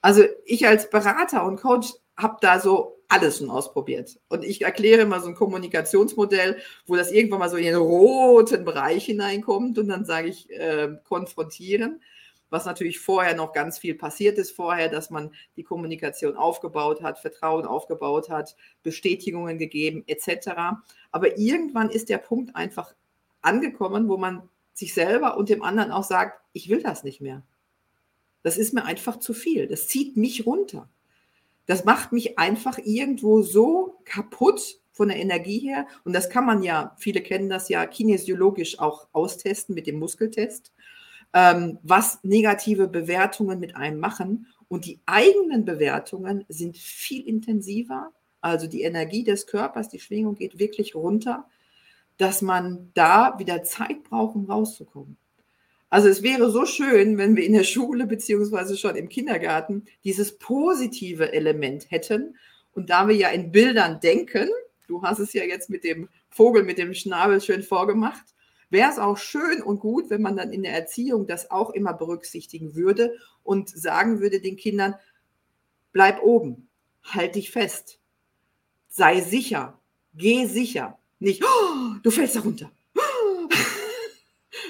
Also 0.00 0.24
ich 0.46 0.66
als 0.66 0.88
Berater 0.88 1.44
und 1.44 1.60
Coach 1.60 1.92
habe 2.16 2.38
da 2.40 2.58
so 2.58 2.93
alles 3.08 3.38
schon 3.38 3.50
ausprobiert. 3.50 4.18
Und 4.28 4.44
ich 4.44 4.62
erkläre 4.62 5.02
immer 5.02 5.20
so 5.20 5.28
ein 5.28 5.34
Kommunikationsmodell, 5.34 6.58
wo 6.86 6.96
das 6.96 7.12
irgendwann 7.12 7.40
mal 7.40 7.50
so 7.50 7.56
in 7.56 7.64
den 7.64 7.76
roten 7.76 8.64
Bereich 8.64 9.04
hineinkommt 9.04 9.78
und 9.78 9.88
dann 9.88 10.04
sage 10.04 10.28
ich 10.28 10.50
äh, 10.50 10.96
konfrontieren, 11.04 12.00
was 12.50 12.66
natürlich 12.66 13.00
vorher 13.00 13.34
noch 13.34 13.52
ganz 13.52 13.78
viel 13.78 13.94
passiert 13.94 14.38
ist, 14.38 14.52
vorher, 14.52 14.88
dass 14.88 15.10
man 15.10 15.34
die 15.56 15.64
Kommunikation 15.64 16.36
aufgebaut 16.36 17.02
hat, 17.02 17.18
Vertrauen 17.18 17.66
aufgebaut 17.66 18.30
hat, 18.30 18.56
Bestätigungen 18.82 19.58
gegeben 19.58 20.04
etc. 20.06 20.50
Aber 21.10 21.38
irgendwann 21.38 21.90
ist 21.90 22.08
der 22.08 22.18
Punkt 22.18 22.54
einfach 22.54 22.94
angekommen, 23.42 24.08
wo 24.08 24.16
man 24.16 24.48
sich 24.72 24.94
selber 24.94 25.36
und 25.36 25.48
dem 25.48 25.62
anderen 25.62 25.90
auch 25.92 26.04
sagt, 26.04 26.40
ich 26.52 26.68
will 26.68 26.82
das 26.82 27.04
nicht 27.04 27.20
mehr. 27.20 27.42
Das 28.42 28.58
ist 28.58 28.74
mir 28.74 28.84
einfach 28.84 29.18
zu 29.18 29.32
viel. 29.32 29.66
Das 29.66 29.88
zieht 29.88 30.16
mich 30.16 30.46
runter. 30.46 30.88
Das 31.66 31.84
macht 31.84 32.12
mich 32.12 32.38
einfach 32.38 32.78
irgendwo 32.78 33.42
so 33.42 33.98
kaputt 34.04 34.80
von 34.92 35.08
der 35.08 35.18
Energie 35.18 35.58
her. 35.58 35.86
Und 36.04 36.12
das 36.12 36.30
kann 36.30 36.46
man 36.46 36.62
ja, 36.62 36.94
viele 36.98 37.20
kennen 37.20 37.48
das 37.48 37.68
ja 37.68 37.84
kinesiologisch 37.86 38.78
auch 38.78 39.08
austesten 39.12 39.74
mit 39.74 39.86
dem 39.86 39.98
Muskeltest, 39.98 40.72
ähm, 41.32 41.78
was 41.82 42.20
negative 42.22 42.86
Bewertungen 42.86 43.58
mit 43.58 43.76
einem 43.76 43.98
machen. 43.98 44.46
Und 44.68 44.84
die 44.86 45.00
eigenen 45.06 45.64
Bewertungen 45.64 46.44
sind 46.48 46.76
viel 46.76 47.26
intensiver. 47.26 48.12
Also 48.40 48.66
die 48.66 48.82
Energie 48.82 49.24
des 49.24 49.46
Körpers, 49.46 49.88
die 49.88 50.00
Schwingung 50.00 50.34
geht 50.34 50.58
wirklich 50.58 50.94
runter, 50.94 51.48
dass 52.18 52.42
man 52.42 52.90
da 52.94 53.38
wieder 53.38 53.64
Zeit 53.64 54.04
braucht, 54.04 54.36
um 54.36 54.44
rauszukommen. 54.48 55.16
Also 55.94 56.08
es 56.08 56.24
wäre 56.24 56.50
so 56.50 56.66
schön, 56.66 57.18
wenn 57.18 57.36
wir 57.36 57.44
in 57.44 57.52
der 57.52 57.62
Schule 57.62 58.08
beziehungsweise 58.08 58.76
schon 58.76 58.96
im 58.96 59.08
Kindergarten 59.08 59.84
dieses 60.02 60.36
positive 60.38 61.32
Element 61.32 61.88
hätten. 61.88 62.36
Und 62.72 62.90
da 62.90 63.06
wir 63.06 63.14
ja 63.14 63.28
in 63.28 63.52
Bildern 63.52 64.00
denken, 64.00 64.48
du 64.88 65.02
hast 65.02 65.20
es 65.20 65.32
ja 65.34 65.44
jetzt 65.44 65.70
mit 65.70 65.84
dem 65.84 66.08
Vogel 66.30 66.64
mit 66.64 66.78
dem 66.78 66.94
Schnabel 66.94 67.40
schön 67.40 67.62
vorgemacht, 67.62 68.24
wäre 68.70 68.90
es 68.90 68.98
auch 68.98 69.16
schön 69.18 69.62
und 69.62 69.78
gut, 69.78 70.10
wenn 70.10 70.20
man 70.20 70.36
dann 70.36 70.52
in 70.52 70.64
der 70.64 70.72
Erziehung 70.72 71.28
das 71.28 71.52
auch 71.52 71.70
immer 71.70 71.92
berücksichtigen 71.92 72.74
würde 72.74 73.14
und 73.44 73.68
sagen 73.68 74.18
würde 74.18 74.40
den 74.40 74.56
Kindern, 74.56 74.96
bleib 75.92 76.20
oben, 76.24 76.66
halt 77.04 77.36
dich 77.36 77.52
fest, 77.52 78.00
sei 78.88 79.20
sicher, 79.20 79.78
geh 80.12 80.46
sicher, 80.46 80.98
nicht, 81.20 81.44
oh, 81.44 81.94
du 82.02 82.10
fällst 82.10 82.34
da 82.34 82.40
runter, 82.40 82.72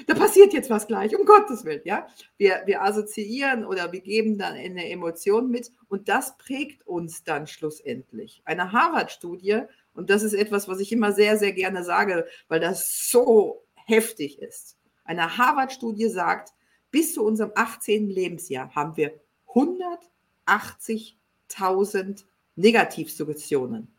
da 0.07 0.13
passiert 0.13 0.53
jetzt 0.53 0.69
was 0.69 0.87
gleich, 0.87 1.17
um 1.17 1.25
Gottes 1.25 1.65
Willen. 1.65 1.81
Ja? 1.85 2.07
Wir, 2.37 2.61
wir 2.65 2.83
assoziieren 2.83 3.65
oder 3.65 3.91
wir 3.91 3.99
geben 4.01 4.37
dann 4.37 4.53
eine 4.53 4.89
Emotion 4.89 5.49
mit 5.49 5.71
und 5.87 6.07
das 6.09 6.37
prägt 6.37 6.85
uns 6.87 7.23
dann 7.23 7.47
schlussendlich. 7.47 8.41
Eine 8.45 8.71
Harvard-Studie, 8.71 9.63
und 9.93 10.09
das 10.09 10.23
ist 10.23 10.33
etwas, 10.33 10.67
was 10.67 10.79
ich 10.79 10.91
immer 10.91 11.11
sehr, 11.13 11.37
sehr 11.37 11.53
gerne 11.53 11.83
sage, 11.83 12.25
weil 12.47 12.59
das 12.59 13.09
so 13.09 13.63
heftig 13.73 14.39
ist. 14.39 14.77
Eine 15.03 15.37
Harvard-Studie 15.37 16.09
sagt, 16.09 16.53
bis 16.91 17.13
zu 17.13 17.23
unserem 17.23 17.51
18. 17.55 18.09
Lebensjahr 18.09 18.73
haben 18.75 18.97
wir 18.97 19.13
180.000 19.53 22.25
Negativsuggestionen. 22.55 23.95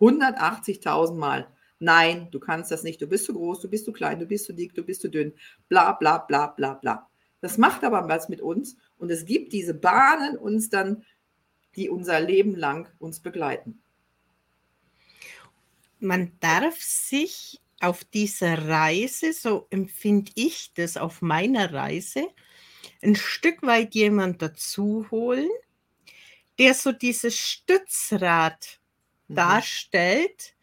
180.000 0.00 1.14
Mal 1.14 1.48
nein, 1.80 2.28
du 2.30 2.38
kannst 2.38 2.70
das 2.70 2.84
nicht, 2.84 3.00
du 3.02 3.06
bist 3.06 3.24
zu 3.24 3.34
groß, 3.34 3.60
du 3.60 3.68
bist 3.68 3.84
zu 3.84 3.92
klein, 3.92 4.20
du 4.20 4.26
bist 4.26 4.44
zu 4.44 4.52
dick, 4.52 4.74
du 4.74 4.84
bist 4.84 5.00
zu 5.00 5.08
dünn, 5.08 5.32
bla 5.68 5.92
bla 5.92 6.18
bla 6.18 6.46
bla 6.46 6.74
bla. 6.74 7.10
Das 7.40 7.58
macht 7.58 7.82
aber 7.82 8.08
was 8.08 8.28
mit 8.28 8.40
uns 8.40 8.76
und 8.98 9.10
es 9.10 9.24
gibt 9.24 9.52
diese 9.52 9.74
Bahnen 9.74 10.36
uns 10.36 10.68
dann, 10.68 11.04
die 11.74 11.88
unser 11.88 12.20
Leben 12.20 12.54
lang 12.54 12.88
uns 12.98 13.20
begleiten. 13.20 13.82
Man 15.98 16.32
darf 16.40 16.80
sich 16.80 17.60
auf 17.80 18.04
dieser 18.04 18.68
Reise, 18.68 19.32
so 19.32 19.66
empfinde 19.70 20.32
ich 20.34 20.72
das 20.74 20.96
auf 20.96 21.22
meiner 21.22 21.72
Reise, 21.72 22.28
ein 23.02 23.16
Stück 23.16 23.62
weit 23.62 23.94
jemand 23.94 24.42
dazu 24.42 25.06
holen, 25.10 25.48
der 26.58 26.74
so 26.74 26.92
dieses 26.92 27.38
Stützrad 27.38 28.80
mhm. 29.28 29.34
darstellt, 29.34 30.54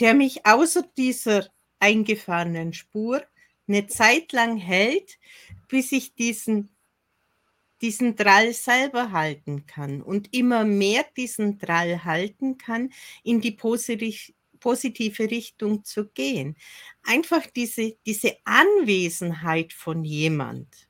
der 0.00 0.14
mich 0.14 0.46
außer 0.46 0.82
dieser 0.96 1.48
eingefahrenen 1.78 2.72
Spur 2.72 3.22
eine 3.68 3.86
Zeit 3.86 4.32
lang 4.32 4.56
hält, 4.56 5.18
bis 5.68 5.92
ich 5.92 6.14
diesen, 6.14 6.70
diesen 7.80 8.16
Drall 8.16 8.52
selber 8.52 9.12
halten 9.12 9.66
kann 9.66 10.02
und 10.02 10.34
immer 10.34 10.64
mehr 10.64 11.04
diesen 11.16 11.58
Drall 11.58 12.04
halten 12.04 12.58
kann, 12.58 12.92
in 13.24 13.40
die 13.40 13.52
positive 13.52 15.30
Richtung 15.30 15.84
zu 15.84 16.08
gehen. 16.08 16.56
Einfach 17.02 17.46
diese, 17.46 17.96
diese 18.06 18.36
Anwesenheit 18.44 19.72
von 19.72 20.04
jemand, 20.04 20.88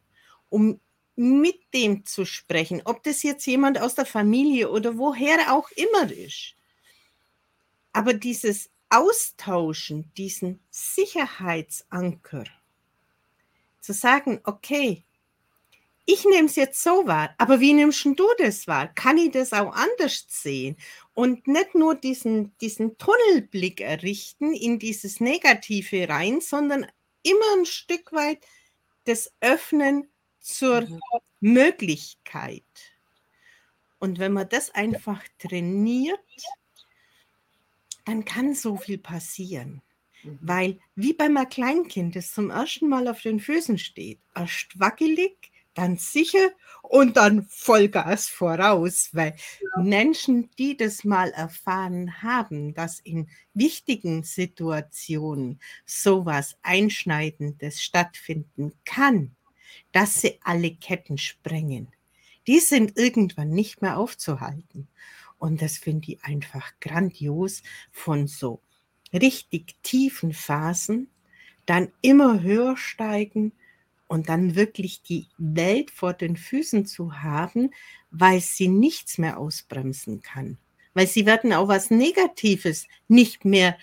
um 0.49 0.81
mit 1.15 1.61
dem 1.75 2.05
zu 2.05 2.25
sprechen, 2.25 2.83
ob 2.85 3.03
das 3.03 3.23
jetzt 3.23 3.47
jemand 3.47 3.81
aus 3.81 3.95
der 3.95 4.07
Familie 4.07 4.71
oder 4.71 4.97
woher 4.97 5.53
auch 5.55 5.71
immer 5.73 6.11
ist. 6.11 6.55
Aber 7.93 8.15
dieses 8.15 8.72
austauschen, 8.93 10.13
diesen 10.17 10.61
Sicherheitsanker. 10.71 12.45
Zu 13.81 13.93
sagen, 13.93 14.41
okay, 14.45 15.05
ich 16.05 16.25
nehme 16.25 16.47
es 16.47 16.57
jetzt 16.57 16.83
so 16.83 17.07
wahr, 17.07 17.35
aber 17.39 17.61
wie 17.61 17.73
nimmst 17.73 18.05
du 18.05 18.29
das 18.39 18.67
wahr? 18.67 18.89
Kann 18.89 19.19
ich 19.19 19.31
das 19.31 19.53
auch 19.53 19.73
anders 19.73 20.27
sehen? 20.29 20.77
Und 21.15 21.47
nicht 21.47 21.75
nur 21.75 21.95
diesen, 21.95 22.57
diesen 22.59 22.99
Tunnelblick 22.99 23.81
errichten 23.81 24.53
in 24.53 24.79
dieses 24.79 25.21
Negative 25.21 26.09
rein, 26.09 26.41
sondern 26.41 26.87
immer 27.23 27.57
ein 27.57 27.67
Stück 27.67 28.13
weit 28.13 28.45
das 29.05 29.33
Öffnen 29.41 30.11
zur 30.41 30.83
mhm. 30.83 31.01
Möglichkeit. 31.41 32.65
Und 33.99 34.19
wenn 34.19 34.33
man 34.33 34.49
das 34.49 34.71
einfach 34.71 35.23
trainiert, 35.39 36.21
dann 38.05 38.25
kann 38.25 38.55
so 38.55 38.77
viel 38.77 38.99
passieren. 38.99 39.83
Mhm. 40.23 40.39
Weil, 40.41 40.79
wie 40.95 41.13
bei 41.13 41.25
einem 41.25 41.49
Kleinkind, 41.49 42.17
das 42.17 42.33
zum 42.33 42.51
ersten 42.51 42.89
Mal 42.89 43.09
auf 43.09 43.23
den 43.23 43.41
Füßen 43.41 43.79
steht, 43.79 44.21
erst 44.35 44.79
wackelig, 44.79 45.53
dann 45.75 45.97
sicher 45.97 46.51
und 46.83 47.17
dann 47.17 47.47
Vollgas 47.49 48.29
voraus, 48.29 49.11
weil 49.13 49.35
ja. 49.61 49.83
Menschen, 49.83 50.51
die 50.59 50.77
das 50.77 51.05
mal 51.05 51.31
erfahren 51.31 52.23
haben, 52.23 52.75
dass 52.75 53.01
in 53.01 53.29
wichtigen 53.55 54.23
Situationen 54.23 55.61
sowas 55.87 56.57
Einschneidendes 56.63 57.83
stattfinden 57.83 58.73
kann, 58.85 59.35
dass 59.93 60.21
sie 60.21 60.39
alle 60.43 60.75
Ketten 60.75 61.17
sprengen, 61.17 61.89
die 62.47 62.59
sind 62.59 62.99
irgendwann 62.99 63.51
nicht 63.51 63.81
mehr 63.81 63.97
aufzuhalten. 63.97 64.89
Und 65.43 65.61
das 65.61 65.77
finde 65.77 66.13
ich 66.13 66.25
einfach 66.25 66.73
grandios 66.79 67.65
von 67.91 68.29
so 68.29 68.61
richtig 69.13 69.75
tiefen 69.83 70.33
Phasen, 70.33 71.11
dann 71.67 71.91
immer 72.01 72.43
höher 72.43 72.77
steigen 72.77 73.51
und 74.07 74.29
dann 74.29 74.55
wirklich 74.55 75.03
die 75.03 75.27
Welt 75.39 75.91
vor 75.91 76.13
den 76.13 76.37
Füßen 76.37 76.87
zu 76.87 77.25
haben, 77.25 77.73
weil 78.13 78.41
sie 78.41 78.69
nichts 78.69 79.19
mehr 79.19 79.37
ausbremsen 79.37 80.23
kann. 80.23 80.59
Weil 80.95 81.09
sie 81.09 81.27
werden 81.27 81.53
auch 81.53 81.67
was 81.67 81.91
Negatives 81.91 82.87
nicht 83.09 83.45
mehr 83.45 83.77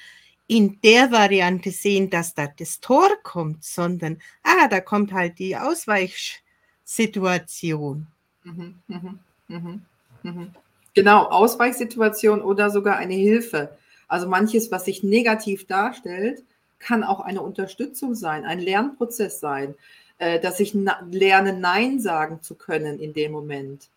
in 0.48 0.80
der 0.80 1.12
Variante 1.12 1.72
sehen, 1.72 2.10
dass 2.10 2.36
da 2.36 2.48
das 2.48 2.80
Tor 2.80 3.10
kommt, 3.22 3.66
sondern, 3.66 4.22
ah, 4.44 4.70
da 4.70 4.80
kommt 4.80 5.12
halt 5.12 5.40
die 5.40 5.58
Ausweichsituation. 5.58 8.08
Mhm, 8.46 8.80
mh, 8.88 9.16
mh, 9.50 9.80
mh. 10.24 10.52
Genau, 11.00 11.24
Ausweichsituation 11.26 12.42
oder 12.42 12.70
sogar 12.70 12.98
eine 12.98 13.14
Hilfe. 13.14 13.78
Also 14.08 14.28
manches, 14.28 14.72
was 14.72 14.86
sich 14.86 15.04
negativ 15.04 15.68
darstellt, 15.68 16.44
kann 16.80 17.04
auch 17.04 17.20
eine 17.20 17.42
Unterstützung 17.42 18.16
sein, 18.16 18.46
ein 18.46 18.60
Lernprozess 18.60 19.40
sein. 19.40 19.76
Äh, 20.20 20.42
dass 20.42 20.60
ich 20.60 20.74
lerne, 20.74 21.54
Nein 21.54 22.02
sagen 22.02 22.42
zu 22.42 22.56
können 22.56 23.00
in 23.00 23.14
dem 23.14 23.32
Moment. 23.32 23.88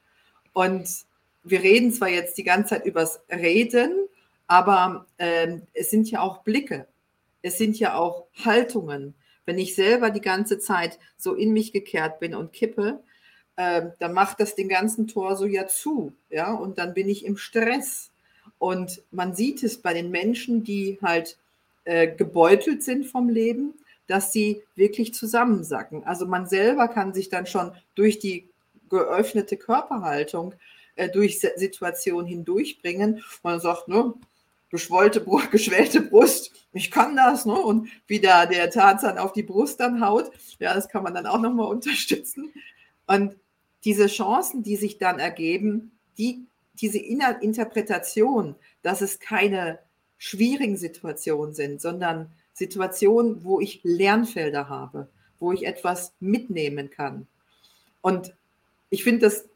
Und 0.53 0.89
wir 1.43 1.63
reden 1.63 1.93
zwar 1.93 2.11
jetzt 2.11 2.39
die 2.39 2.45
ganze 2.45 2.77
Zeit 2.77 2.87
übers 2.87 3.21
Reden, 3.29 3.93
aber 4.47 5.05
äh, 5.17 5.59
es 5.75 5.91
sind 5.91 6.09
ja 6.13 6.21
auch 6.21 6.45
Blicke, 6.45 6.87
es 7.43 7.59
sind 7.59 7.77
ja 7.77 7.97
auch 7.97 8.27
Haltungen. 8.45 9.15
Wenn 9.47 9.59
ich 9.59 9.75
selber 9.75 10.11
die 10.11 10.21
ganze 10.21 10.61
Zeit 10.61 11.01
so 11.17 11.35
in 11.35 11.53
mich 11.53 11.73
gekehrt 11.73 12.21
bin 12.21 12.37
und 12.37 12.53
kippe, 12.53 13.03
äh, 13.63 13.91
dann 13.99 14.13
macht 14.13 14.41
das 14.41 14.55
den 14.55 14.69
ganzen 14.69 15.07
Tor 15.07 15.37
so 15.37 15.47
ja 15.47 15.67
zu, 15.67 16.13
ja, 16.31 16.53
und 16.53 16.79
dann 16.79 16.95
bin 16.95 17.09
ich 17.09 17.25
im 17.25 17.37
Stress. 17.37 18.11
Und 18.59 19.03
man 19.11 19.35
sieht 19.35 19.63
es 19.63 19.79
bei 19.79 19.95
den 19.95 20.11
Menschen, 20.11 20.65
die 20.65 20.99
halt 21.03 21.37
äh, 21.85 22.09
gebeutelt 22.09 22.83
sind 22.83 23.07
vom 23.07 23.29
Leben, 23.29 23.75
dass 24.09 24.33
sie 24.33 24.63
wirklich 24.75 25.15
zusammensacken. 25.15 26.05
Also 26.05 26.27
man 26.27 26.47
selber 26.47 26.89
kann 26.89 27.15
sich 27.15 27.29
dann 27.29 27.47
schon 27.47 27.73
durch 27.95 28.19
die 28.19 28.49
geöffnete 28.89 29.57
Körperhaltung 29.57 30.55
äh, 30.97 31.09
durch 31.09 31.41
Situationen 31.41 32.27
hindurchbringen. 32.27 33.23
Man 33.43 33.61
sagt, 33.61 33.89
ne, 33.89 34.15
geschwollte, 34.71 35.25
geschwellte 35.51 36.01
Brust, 36.01 36.53
ich 36.73 36.91
kann 36.91 37.17
das, 37.17 37.47
ne? 37.47 37.55
Und 37.55 37.89
wie 38.09 38.21
da 38.21 38.47
der 38.47 38.71
Tarzan 38.71 39.19
auf 39.19 39.33
die 39.33 39.43
Brust 39.43 39.79
dann 39.79 40.05
haut, 40.05 40.31
ja, 40.59 40.75
das 40.75 40.89
kann 40.89 41.05
man 41.05 41.15
dann 41.15 41.27
auch 41.27 41.41
nochmal 41.41 41.67
unterstützen. 41.71 42.53
Und 43.07 43.37
diese 43.85 44.07
Chancen, 44.07 44.63
die 44.63 44.77
sich 44.77 44.99
dann 44.99 45.19
ergeben, 45.19 45.93
die, 46.19 46.47
diese 46.75 46.99
Interpretation, 46.99 48.55
dass 48.83 49.01
es 49.01 49.21
keine 49.21 49.79
schwierigen 50.19 50.77
Situationen 50.77 51.55
sind, 51.55 51.81
sondern 51.81 52.31
Situationen, 52.53 53.45
wo 53.45 53.61
ich 53.61 53.81
Lernfelder 53.83 54.69
habe, 54.69 55.09
wo 55.41 55.53
ich 55.53 55.67
etwas 55.67 56.15
mitnehmen 56.21 56.91
kann. 56.91 57.27
Und 58.03 58.35
ich 58.91 59.05
finde 59.05 59.27
das 59.27 59.47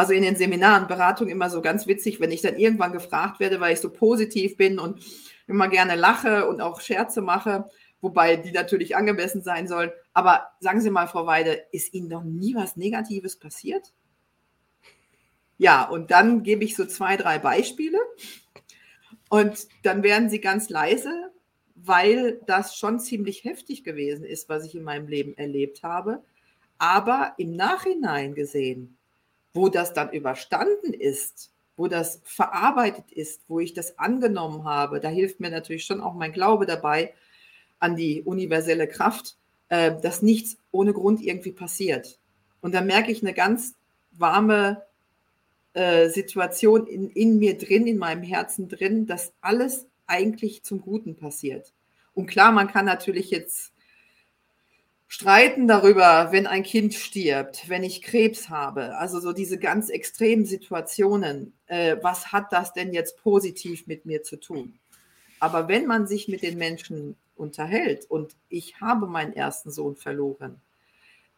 also 0.00 0.14
in 0.14 0.22
den 0.22 0.36
Seminaren, 0.36 0.86
Beratungen 0.86 1.30
immer 1.30 1.50
so 1.50 1.60
ganz 1.60 1.86
witzig, 1.86 2.20
wenn 2.20 2.30
ich 2.30 2.40
dann 2.40 2.56
irgendwann 2.56 2.92
gefragt 2.92 3.38
werde, 3.38 3.60
weil 3.60 3.74
ich 3.74 3.80
so 3.80 3.90
positiv 3.90 4.56
bin 4.56 4.78
und 4.78 5.02
immer 5.46 5.68
gerne 5.68 5.94
lache 5.94 6.48
und 6.48 6.62
auch 6.62 6.80
Scherze 6.80 7.20
mache, 7.20 7.68
wobei 8.00 8.36
die 8.36 8.52
natürlich 8.52 8.96
angemessen 8.96 9.42
sein 9.42 9.68
sollen. 9.68 9.90
Aber 10.12 10.50
sagen 10.60 10.80
Sie 10.80 10.90
mal, 10.90 11.06
Frau 11.06 11.26
Weide, 11.26 11.64
ist 11.72 11.94
Ihnen 11.94 12.08
noch 12.08 12.24
nie 12.24 12.54
was 12.54 12.76
Negatives 12.76 13.36
passiert? 13.36 13.92
Ja, 15.58 15.84
und 15.84 16.10
dann 16.10 16.42
gebe 16.42 16.64
ich 16.64 16.74
so 16.74 16.86
zwei, 16.86 17.16
drei 17.16 17.38
Beispiele 17.38 17.98
und 19.28 19.68
dann 19.82 20.02
werden 20.02 20.30
Sie 20.30 20.40
ganz 20.40 20.70
leise 20.70 21.30
weil 21.84 22.40
das 22.46 22.76
schon 22.76 23.00
ziemlich 23.00 23.44
heftig 23.44 23.84
gewesen 23.84 24.24
ist, 24.24 24.48
was 24.48 24.64
ich 24.64 24.74
in 24.74 24.82
meinem 24.82 25.08
Leben 25.08 25.36
erlebt 25.36 25.82
habe. 25.82 26.22
Aber 26.78 27.34
im 27.38 27.56
Nachhinein 27.56 28.34
gesehen, 28.34 28.96
wo 29.52 29.68
das 29.68 29.92
dann 29.92 30.12
überstanden 30.12 30.92
ist, 30.92 31.52
wo 31.76 31.88
das 31.88 32.20
verarbeitet 32.24 33.10
ist, 33.12 33.42
wo 33.48 33.60
ich 33.60 33.72
das 33.72 33.98
angenommen 33.98 34.64
habe, 34.64 35.00
da 35.00 35.08
hilft 35.08 35.40
mir 35.40 35.50
natürlich 35.50 35.84
schon 35.84 36.00
auch 36.00 36.14
mein 36.14 36.32
Glaube 36.32 36.66
dabei 36.66 37.14
an 37.80 37.96
die 37.96 38.22
universelle 38.22 38.86
Kraft, 38.86 39.36
äh, 39.68 39.92
dass 40.00 40.22
nichts 40.22 40.56
ohne 40.70 40.92
Grund 40.92 41.20
irgendwie 41.22 41.52
passiert. 41.52 42.18
Und 42.60 42.74
da 42.74 42.82
merke 42.82 43.10
ich 43.10 43.22
eine 43.22 43.34
ganz 43.34 43.74
warme 44.12 44.82
äh, 45.72 46.08
Situation 46.08 46.86
in, 46.86 47.10
in 47.10 47.38
mir 47.38 47.56
drin, 47.58 47.86
in 47.86 47.98
meinem 47.98 48.22
Herzen 48.22 48.68
drin, 48.68 49.06
dass 49.06 49.32
alles 49.40 49.86
eigentlich 50.06 50.62
zum 50.62 50.80
Guten 50.80 51.16
passiert. 51.16 51.72
Und 52.12 52.26
klar, 52.26 52.52
man 52.52 52.68
kann 52.68 52.84
natürlich 52.84 53.30
jetzt 53.30 53.72
streiten 55.06 55.66
darüber, 55.66 56.28
wenn 56.30 56.46
ein 56.46 56.62
Kind 56.62 56.94
stirbt, 56.94 57.68
wenn 57.68 57.82
ich 57.82 58.02
Krebs 58.02 58.48
habe, 58.48 58.96
also 58.96 59.18
so 59.18 59.32
diese 59.32 59.58
ganz 59.58 59.90
extremen 59.90 60.44
Situationen, 60.44 61.52
äh, 61.66 61.96
was 62.00 62.32
hat 62.32 62.52
das 62.52 62.72
denn 62.72 62.92
jetzt 62.92 63.16
positiv 63.18 63.86
mit 63.86 64.06
mir 64.06 64.22
zu 64.22 64.36
tun? 64.36 64.78
Aber 65.40 65.68
wenn 65.68 65.86
man 65.86 66.06
sich 66.06 66.28
mit 66.28 66.42
den 66.42 66.58
Menschen 66.58 67.16
unterhält 67.40 68.04
und 68.08 68.36
ich 68.48 68.80
habe 68.80 69.06
meinen 69.06 69.32
ersten 69.32 69.70
Sohn 69.70 69.96
verloren 69.96 70.60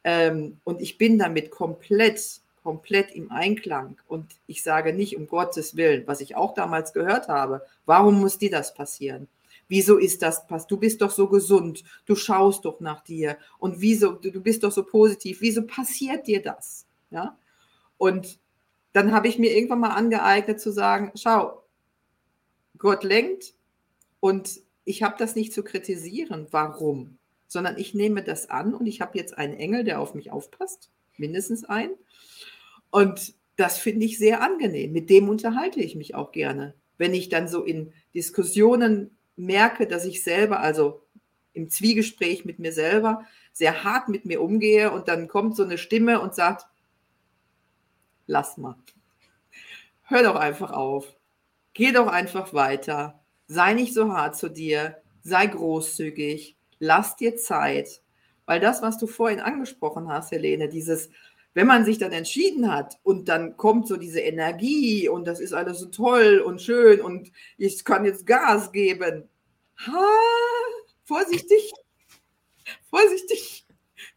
ähm, 0.04 0.58
und 0.64 0.80
ich 0.80 0.98
bin 0.98 1.18
damit 1.18 1.50
komplett, 1.50 2.40
komplett 2.62 3.14
im 3.14 3.30
Einklang 3.30 3.96
und 4.08 4.34
ich 4.46 4.62
sage 4.62 4.92
nicht 4.92 5.16
um 5.16 5.26
Gottes 5.26 5.76
Willen, 5.76 6.06
was 6.06 6.20
ich 6.20 6.36
auch 6.36 6.54
damals 6.54 6.92
gehört 6.92 7.28
habe, 7.28 7.62
warum 7.86 8.20
muss 8.20 8.38
dir 8.38 8.50
das 8.50 8.74
passieren? 8.74 9.28
Wieso 9.68 9.96
ist 9.96 10.22
das 10.22 10.46
pass? 10.46 10.66
Du 10.66 10.76
bist 10.76 11.00
doch 11.00 11.10
so 11.10 11.28
gesund, 11.28 11.84
du 12.04 12.14
schaust 12.14 12.64
doch 12.64 12.80
nach 12.80 13.02
dir 13.02 13.38
und 13.58 13.80
wieso, 13.80 14.12
du 14.12 14.40
bist 14.40 14.64
doch 14.64 14.72
so 14.72 14.84
positiv, 14.84 15.40
wieso 15.40 15.62
passiert 15.66 16.26
dir 16.26 16.42
das? 16.42 16.86
Ja? 17.10 17.38
Und 17.96 18.38
dann 18.92 19.12
habe 19.12 19.28
ich 19.28 19.38
mir 19.38 19.54
irgendwann 19.56 19.80
mal 19.80 19.90
angeeignet 19.90 20.60
zu 20.60 20.70
sagen, 20.72 21.12
schau, 21.14 21.62
Gott 22.76 23.04
lenkt 23.04 23.54
und 24.20 24.60
ich 24.84 25.02
habe 25.02 25.16
das 25.18 25.36
nicht 25.36 25.52
zu 25.52 25.62
kritisieren, 25.62 26.48
warum, 26.50 27.18
sondern 27.46 27.78
ich 27.78 27.94
nehme 27.94 28.22
das 28.22 28.50
an 28.50 28.74
und 28.74 28.86
ich 28.86 29.00
habe 29.00 29.18
jetzt 29.18 29.36
einen 29.36 29.54
Engel, 29.54 29.84
der 29.84 30.00
auf 30.00 30.14
mich 30.14 30.30
aufpasst, 30.30 30.90
mindestens 31.16 31.64
einen. 31.64 31.94
Und 32.90 33.34
das 33.56 33.78
finde 33.78 34.06
ich 34.06 34.18
sehr 34.18 34.42
angenehm. 34.42 34.92
Mit 34.92 35.10
dem 35.10 35.28
unterhalte 35.28 35.80
ich 35.80 35.94
mich 35.94 36.14
auch 36.14 36.32
gerne. 36.32 36.74
Wenn 36.98 37.14
ich 37.14 37.28
dann 37.28 37.48
so 37.48 37.62
in 37.64 37.92
Diskussionen 38.14 39.16
merke, 39.36 39.86
dass 39.86 40.04
ich 40.04 40.22
selber, 40.22 40.60
also 40.60 41.02
im 41.52 41.68
Zwiegespräch 41.68 42.44
mit 42.44 42.58
mir 42.58 42.72
selber, 42.72 43.26
sehr 43.52 43.84
hart 43.84 44.08
mit 44.08 44.24
mir 44.24 44.40
umgehe 44.40 44.90
und 44.90 45.08
dann 45.08 45.28
kommt 45.28 45.56
so 45.56 45.62
eine 45.62 45.78
Stimme 45.78 46.20
und 46.20 46.34
sagt, 46.34 46.66
lass 48.26 48.56
mal. 48.56 48.76
Hör 50.04 50.22
doch 50.22 50.36
einfach 50.36 50.72
auf. 50.72 51.14
Geh 51.74 51.92
doch 51.92 52.06
einfach 52.06 52.52
weiter. 52.54 53.21
Sei 53.46 53.74
nicht 53.74 53.94
so 53.94 54.12
hart 54.12 54.36
zu 54.36 54.48
dir. 54.48 55.02
Sei 55.22 55.46
großzügig. 55.46 56.56
Lass 56.78 57.16
dir 57.16 57.36
Zeit. 57.36 58.02
Weil 58.46 58.60
das, 58.60 58.82
was 58.82 58.98
du 58.98 59.06
vorhin 59.06 59.40
angesprochen 59.40 60.08
hast, 60.08 60.32
Helene, 60.32 60.68
dieses, 60.68 61.10
wenn 61.54 61.66
man 61.66 61.84
sich 61.84 61.98
dann 61.98 62.12
entschieden 62.12 62.72
hat 62.72 62.98
und 63.02 63.28
dann 63.28 63.56
kommt 63.56 63.86
so 63.86 63.96
diese 63.96 64.20
Energie 64.20 65.08
und 65.08 65.26
das 65.26 65.40
ist 65.40 65.52
alles 65.52 65.78
so 65.78 65.86
toll 65.86 66.42
und 66.44 66.60
schön 66.60 67.00
und 67.00 67.30
ich 67.56 67.84
kann 67.84 68.04
jetzt 68.04 68.26
Gas 68.26 68.72
geben. 68.72 69.28
Ha, 69.86 70.06
vorsichtig, 71.04 71.72
vorsichtig. 72.90 73.66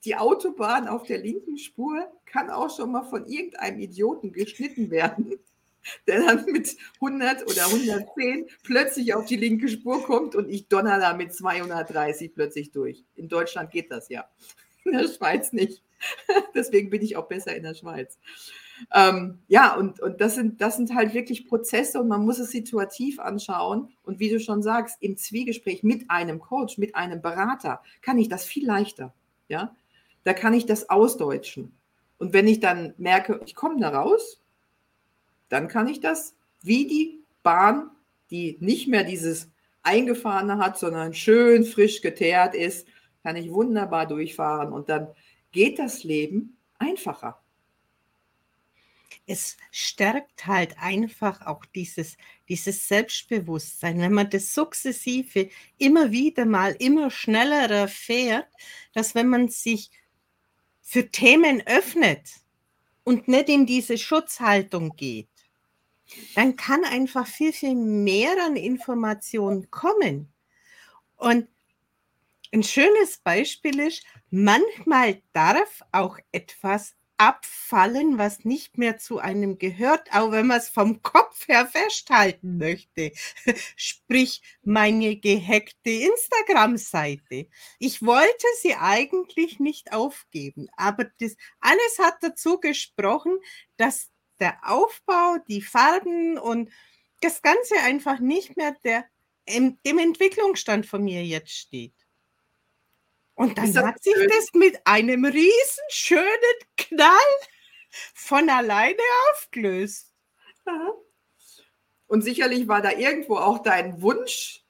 Die 0.06 0.16
Autobahn 0.16 0.88
auf 0.88 1.04
der 1.04 1.18
linken 1.18 1.58
Spur 1.58 2.08
kann 2.26 2.50
auch 2.50 2.76
schon 2.76 2.92
mal 2.92 3.04
von 3.04 3.26
irgendeinem 3.26 3.80
Idioten 3.80 4.32
geschnitten 4.32 4.90
werden, 4.92 5.34
der 6.08 6.22
dann 6.22 6.46
mit 6.46 6.76
100 6.96 7.44
oder 7.50 7.66
110 7.66 8.48
plötzlich 8.64 9.14
auf 9.14 9.26
die 9.26 9.36
linke 9.36 9.68
Spur 9.68 10.04
kommt 10.04 10.36
und 10.36 10.50
ich 10.50 10.68
donner 10.68 11.00
da 11.00 11.14
mit 11.14 11.34
230 11.34 12.34
plötzlich 12.34 12.72
durch. 12.72 13.04
In 13.16 13.28
Deutschland 13.28 13.72
geht 13.72 13.92
das 13.92 14.10
ja. 14.10 14.30
in 14.84 14.94
der 14.94 15.08
Schweiz 15.08 15.54
nicht. 15.54 15.84
Deswegen 16.56 16.90
bin 16.90 17.02
ich 17.02 17.18
auch 17.18 17.28
besser 17.28 17.56
in 17.56 17.64
der 17.64 17.74
Schweiz. 17.74 18.18
Ähm, 18.94 19.40
ja, 19.48 19.76
und, 19.76 20.00
und 20.02 20.20
das, 20.22 20.36
sind, 20.36 20.60
das 20.62 20.76
sind 20.76 20.94
halt 20.94 21.14
wirklich 21.14 21.48
Prozesse 21.48 22.00
und 22.00 22.08
man 22.08 22.26
muss 22.26 22.40
es 22.40 22.52
situativ 22.52 23.20
anschauen. 23.20 23.90
Und 24.04 24.20
wie 24.20 24.30
du 24.30 24.40
schon 24.40 24.62
sagst, 24.62 24.98
im 25.02 25.18
Zwiegespräch 25.18 25.84
mit 25.84 26.10
einem 26.10 26.40
Coach, 26.40 26.78
mit 26.78 26.96
einem 26.96 27.22
Berater, 27.22 27.82
kann 28.02 28.18
ich 28.18 28.30
das 28.30 28.46
viel 28.46 28.66
leichter. 28.66 29.14
Ja, 29.48 29.76
da 30.24 30.34
kann 30.34 30.54
ich 30.54 30.66
das 30.66 30.90
ausdeutschen. 30.90 31.78
Und 32.18 32.34
wenn 32.34 32.48
ich 32.48 32.60
dann 32.60 32.94
merke, 32.98 33.42
ich 33.46 33.56
komme 33.56 33.80
da 33.80 33.90
raus, 33.90 34.42
dann 35.50 35.68
kann 35.68 35.88
ich 35.88 36.00
das 36.00 36.36
wie 36.62 36.88
die 36.88 37.20
Bahn, 37.44 37.92
die 38.32 38.58
nicht 38.60 38.88
mehr 38.88 39.04
dieses 39.04 39.50
eingefahrene 39.84 40.58
hat, 40.58 40.80
sondern 40.80 41.14
schön 41.14 41.64
frisch 41.64 42.02
geteert 42.02 42.56
ist, 42.56 42.88
kann 43.24 43.36
ich 43.36 43.52
wunderbar 43.52 44.08
durchfahren 44.08 44.74
und 44.74 44.90
dann 44.90 45.08
geht 45.52 45.80
das 45.80 46.04
Leben 46.04 46.58
einfacher. 46.80 47.42
Es 49.28 49.58
stärkt 49.72 50.46
halt 50.46 50.76
einfach 50.80 51.46
auch 51.46 51.66
dieses, 51.66 52.18
dieses 52.48 52.88
Selbstbewusstsein, 52.88 54.00
wenn 54.00 54.14
man 54.14 54.30
das 54.30 54.54
sukzessive 54.54 55.50
immer 55.78 56.12
wieder 56.12 56.46
mal 56.46 56.76
immer 56.78 57.10
schneller 57.10 57.70
erfährt, 57.70 58.48
dass 58.94 59.16
wenn 59.16 59.28
man 59.28 59.50
sich 59.50 59.90
für 60.82 61.10
Themen 61.10 61.64
öffnet 61.66 62.22
und 63.04 63.28
nicht 63.28 63.50
in 63.50 63.66
diese 63.66 63.98
Schutzhaltung 63.98 64.96
geht, 64.96 65.30
dann 66.36 66.56
kann 66.56 66.84
einfach 66.84 67.28
viel, 67.28 67.54
viel 67.54 67.76
mehr 67.76 68.36
an 68.46 68.56
Informationen 68.56 69.70
kommen. 69.72 70.34
Und 71.18 71.48
ein 72.54 72.64
schönes 72.64 73.18
Beispiel 73.18 73.80
ist, 73.80 74.06
manchmal 74.30 75.22
darf 75.34 75.82
auch 75.92 76.18
etwas 76.32 76.96
abfallen, 77.18 78.18
was 78.18 78.44
nicht 78.44 78.78
mehr 78.78 78.98
zu 78.98 79.20
einem 79.20 79.58
gehört, 79.58 80.14
auch 80.14 80.32
wenn 80.32 80.48
man 80.48 80.58
es 80.58 80.70
vom 80.70 81.02
Kopf 81.02 81.48
her 81.48 81.66
festhalten 81.66 82.58
möchte. 82.58 83.12
Sprich, 83.76 84.42
meine 84.64 85.16
gehackte 85.18 85.92
Instagram-Seite. 85.92 87.48
Ich 87.80 88.06
wollte 88.06 88.48
sie 88.62 88.76
eigentlich 88.76 89.60
nicht 89.60 89.94
aufgeben, 89.94 90.68
aber 90.76 91.06
das 91.20 91.38
alles 91.62 92.00
hat 92.00 92.18
dazu 92.22 92.60
gesprochen, 92.60 93.38
dass 93.78 94.10
der 94.40 94.58
Aufbau, 94.64 95.38
die 95.48 95.62
Farben 95.62 96.38
und 96.38 96.70
das 97.22 97.42
Ganze 97.42 97.76
einfach 97.84 98.20
nicht 98.20 98.58
mehr 98.58 98.76
der, 98.84 99.06
im, 99.46 99.80
dem 99.86 100.00
Entwicklungsstand 100.00 100.86
von 100.86 101.04
mir 101.04 101.24
jetzt 101.24 101.52
steht. 101.52 101.94
Und 103.36 103.58
dann 103.58 103.78
hat 103.86 104.02
sich 104.02 104.16
schön? 104.16 104.30
das 104.30 104.54
mit 104.54 104.80
einem 104.86 105.26
riesen 105.26 105.84
schönen 105.90 106.30
Knall 106.78 107.10
von 108.14 108.50
alleine 108.50 108.98
aufgelöst. 109.32 110.14
Und 112.08 112.22
sicherlich 112.22 112.68
war 112.68 112.82
da 112.82 112.92
irgendwo 112.92 113.38
auch 113.38 113.60
dein 113.60 114.02
Wunsch, 114.02 114.64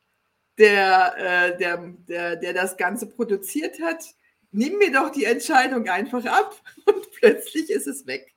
der, 0.58 1.16
äh, 1.18 1.58
der, 1.58 1.78
der, 2.08 2.36
der 2.38 2.54
das 2.54 2.78
Ganze 2.78 3.08
produziert 3.08 3.80
hat. 3.82 4.16
Nimm 4.52 4.78
mir 4.78 4.92
doch 4.92 5.12
die 5.12 5.26
Entscheidung 5.26 5.88
einfach 5.90 6.26
ab 6.26 6.60
und 6.86 7.12
plötzlich 7.12 7.70
ist 7.70 7.88
es 7.88 8.08
weg. 8.08 8.34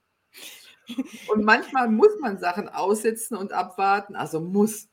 Und 1.28 1.44
manchmal 1.44 1.88
muss 1.88 2.18
man 2.20 2.38
Sachen 2.38 2.68
aussitzen 2.68 3.36
und 3.36 3.52
abwarten. 3.52 4.16
Also 4.16 4.40
muss. 4.40 4.88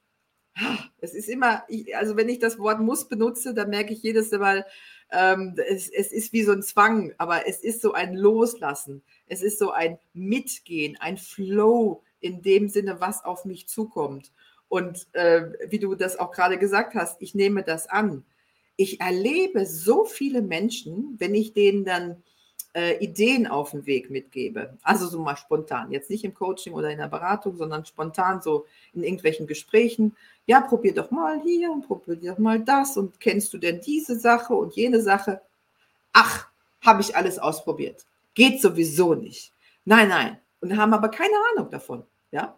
Es 1.00 1.14
ist 1.14 1.28
immer, 1.28 1.64
also 1.96 2.16
wenn 2.16 2.30
ich 2.30 2.40
das 2.40 2.58
Wort 2.58 2.80
muss 2.80 3.10
benutze, 3.10 3.54
dann 3.54 3.70
merke 3.70 3.94
ich 3.94 4.02
jedes 4.02 4.32
Mal, 4.32 4.66
ähm, 5.12 5.56
es, 5.58 5.90
es 5.90 6.12
ist 6.12 6.34
wie 6.34 6.44
so 6.44 6.54
ein 6.54 6.64
Zwang, 6.64 7.14
aber 7.18 7.48
es 7.48 7.60
ist 7.60 7.82
so 7.82 7.94
ein 7.94 8.16
Loslassen. 8.16 9.04
Es 9.28 9.42
ist 9.42 9.60
so 9.60 9.72
ein 9.72 10.00
Mitgehen, 10.14 10.98
ein 11.00 11.18
Flow 11.18 12.04
in 12.20 12.42
dem 12.42 12.70
Sinne, 12.70 13.02
was 13.02 13.24
auf 13.24 13.46
mich 13.46 13.68
zukommt. 13.68 14.32
Und 14.68 15.08
äh, 15.14 15.52
wie 15.70 15.80
du 15.80 15.94
das 15.96 16.18
auch 16.18 16.32
gerade 16.32 16.58
gesagt 16.58 16.96
hast, 16.96 17.22
ich 17.22 17.36
nehme 17.36 17.64
das 17.64 17.88
an. 17.88 18.26
Ich 18.78 19.00
erlebe 19.00 19.66
so 19.66 20.06
viele 20.06 20.42
Menschen, 20.42 21.16
wenn 21.18 21.36
ich 21.36 21.54
denen 21.54 21.86
dann 21.86 22.24
äh, 22.76 22.98
Ideen 23.04 23.48
auf 23.48 23.72
den 23.72 23.86
Weg 23.86 24.10
mitgebe. 24.10 24.78
Also 24.84 25.08
so 25.08 25.20
mal 25.20 25.38
spontan, 25.38 25.92
jetzt 25.92 26.10
nicht 26.10 26.26
im 26.26 26.34
Coaching 26.34 26.74
oder 26.74 26.92
in 26.92 26.98
der 26.98 27.08
Beratung, 27.08 27.56
sondern 27.56 27.86
spontan 27.86 28.42
so 28.42 28.66
in 28.94 29.04
irgendwelchen 29.04 29.48
Gesprächen. 29.48 30.16
Ja, 30.46 30.60
probier 30.60 30.94
doch 30.94 31.10
mal 31.10 31.42
hier 31.42 31.72
und 31.72 31.88
probier 31.88 32.18
doch 32.18 32.38
mal 32.38 32.60
das 32.60 32.98
und 32.98 33.20
kennst 33.20 33.54
du 33.54 33.58
denn 33.58 33.80
diese 33.80 34.20
Sache 34.20 34.54
und 34.54 34.76
jene 34.76 35.02
Sache? 35.02 35.42
Ach, 36.12 36.50
habe 36.82 37.02
ich 37.02 37.16
alles 37.16 37.40
ausprobiert. 37.40 38.06
Geht 38.34 38.62
sowieso 38.62 39.16
nicht. 39.16 39.54
Nein, 39.86 40.10
nein. 40.10 40.38
Und 40.60 40.76
haben 40.76 40.94
aber 40.94 41.08
keine 41.10 41.36
Ahnung 41.54 41.72
davon. 41.72 42.04
Ja? 42.32 42.58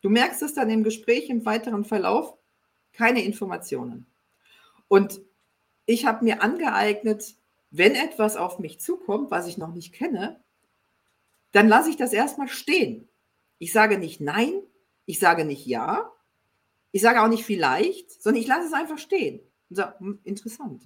Du 0.00 0.08
merkst 0.08 0.42
es 0.42 0.54
dann 0.54 0.70
im 0.70 0.82
Gespräch 0.82 1.28
im 1.28 1.44
weiteren 1.44 1.84
Verlauf, 1.84 2.34
keine 2.94 3.22
Informationen. 3.22 4.06
Und 4.88 5.20
ich 5.84 6.06
habe 6.06 6.24
mir 6.24 6.42
angeeignet, 6.42 7.34
wenn 7.72 7.94
etwas 7.94 8.36
auf 8.36 8.58
mich 8.58 8.80
zukommt, 8.80 9.30
was 9.30 9.48
ich 9.48 9.56
noch 9.56 9.72
nicht 9.72 9.92
kenne, 9.94 10.44
dann 11.52 11.68
lasse 11.68 11.90
ich 11.90 11.96
das 11.96 12.12
erstmal 12.12 12.48
stehen. 12.48 13.08
Ich 13.58 13.72
sage 13.72 13.98
nicht 13.98 14.20
nein, 14.20 14.62
ich 15.06 15.18
sage 15.18 15.44
nicht 15.44 15.66
ja, 15.66 16.12
ich 16.92 17.00
sage 17.00 17.22
auch 17.22 17.28
nicht 17.28 17.44
vielleicht, 17.44 18.22
sondern 18.22 18.42
ich 18.42 18.48
lasse 18.48 18.66
es 18.66 18.74
einfach 18.74 18.98
stehen 18.98 19.40
und 19.70 19.76
sage, 19.76 19.98
hm, 19.98 20.20
interessant. 20.24 20.82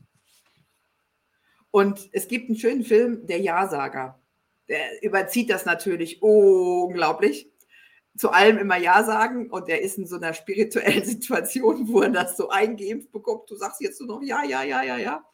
Und 1.72 2.08
es 2.12 2.28
gibt 2.28 2.48
einen 2.48 2.58
schönen 2.58 2.84
Film, 2.84 3.26
der 3.26 3.40
Ja-Sager. 3.40 4.20
Der 4.68 5.02
überzieht 5.02 5.50
das 5.50 5.66
natürlich 5.66 6.22
unglaublich. 6.22 7.50
Zu 8.16 8.30
allem 8.30 8.58
immer 8.58 8.78
Ja 8.78 9.04
sagen 9.04 9.50
und 9.50 9.68
er 9.68 9.82
ist 9.82 9.98
in 9.98 10.06
so 10.06 10.16
einer 10.16 10.32
spirituellen 10.32 11.04
Situation, 11.04 11.88
wo 11.88 12.00
er 12.00 12.10
das 12.10 12.36
so 12.36 12.48
eingeimpft 12.48 13.12
bekommt. 13.12 13.50
Du 13.50 13.56
sagst 13.56 13.80
jetzt 13.80 14.00
nur 14.00 14.08
noch 14.08 14.22
Ja, 14.22 14.44
ja, 14.44 14.62
ja, 14.62 14.82
ja, 14.84 14.96
ja. 14.96 15.24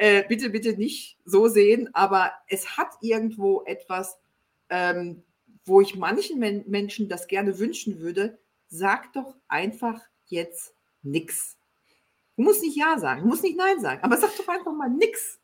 Äh, 0.00 0.22
bitte, 0.28 0.50
bitte 0.50 0.74
nicht 0.74 1.18
so 1.24 1.48
sehen, 1.48 1.92
aber 1.92 2.30
es 2.46 2.76
hat 2.76 2.90
irgendwo 3.00 3.64
etwas, 3.64 4.16
ähm, 4.68 5.24
wo 5.64 5.80
ich 5.80 5.96
manchen 5.96 6.38
Men 6.38 6.62
Menschen 6.68 7.08
das 7.08 7.26
gerne 7.26 7.58
wünschen 7.58 7.98
würde. 7.98 8.38
Sag 8.68 9.12
doch 9.12 9.34
einfach 9.48 10.00
jetzt 10.26 10.72
nichts. 11.02 11.56
Du 12.36 12.44
musst 12.44 12.62
nicht 12.62 12.76
Ja 12.76 12.96
sagen, 13.00 13.22
du 13.22 13.26
musst 13.26 13.42
nicht 13.42 13.58
Nein 13.58 13.80
sagen, 13.80 14.00
aber 14.04 14.16
sag 14.18 14.36
doch 14.36 14.46
einfach 14.46 14.72
mal 14.72 14.88
nichts. 14.88 15.40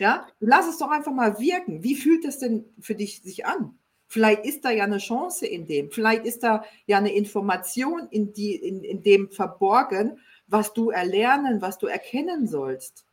Ja, 0.00 0.26
lass 0.40 0.66
es 0.66 0.78
doch 0.78 0.90
einfach 0.90 1.12
mal 1.12 1.38
wirken. 1.38 1.84
Wie 1.84 1.94
fühlt 1.94 2.24
das 2.24 2.40
denn 2.40 2.64
für 2.80 2.96
dich 2.96 3.22
sich 3.22 3.46
an? 3.46 3.78
Vielleicht 4.08 4.44
ist 4.44 4.64
da 4.64 4.72
ja 4.72 4.82
eine 4.82 4.98
Chance 4.98 5.46
in 5.46 5.68
dem. 5.68 5.92
Vielleicht 5.92 6.24
ist 6.26 6.42
da 6.42 6.64
ja 6.86 6.98
eine 6.98 7.14
Information 7.14 8.08
in, 8.10 8.32
die, 8.32 8.56
in, 8.56 8.82
in 8.82 9.04
dem 9.04 9.30
verborgen, 9.30 10.18
was 10.48 10.72
du 10.72 10.90
erlernen, 10.90 11.62
was 11.62 11.78
du 11.78 11.86
erkennen 11.86 12.48
sollst 12.48 13.05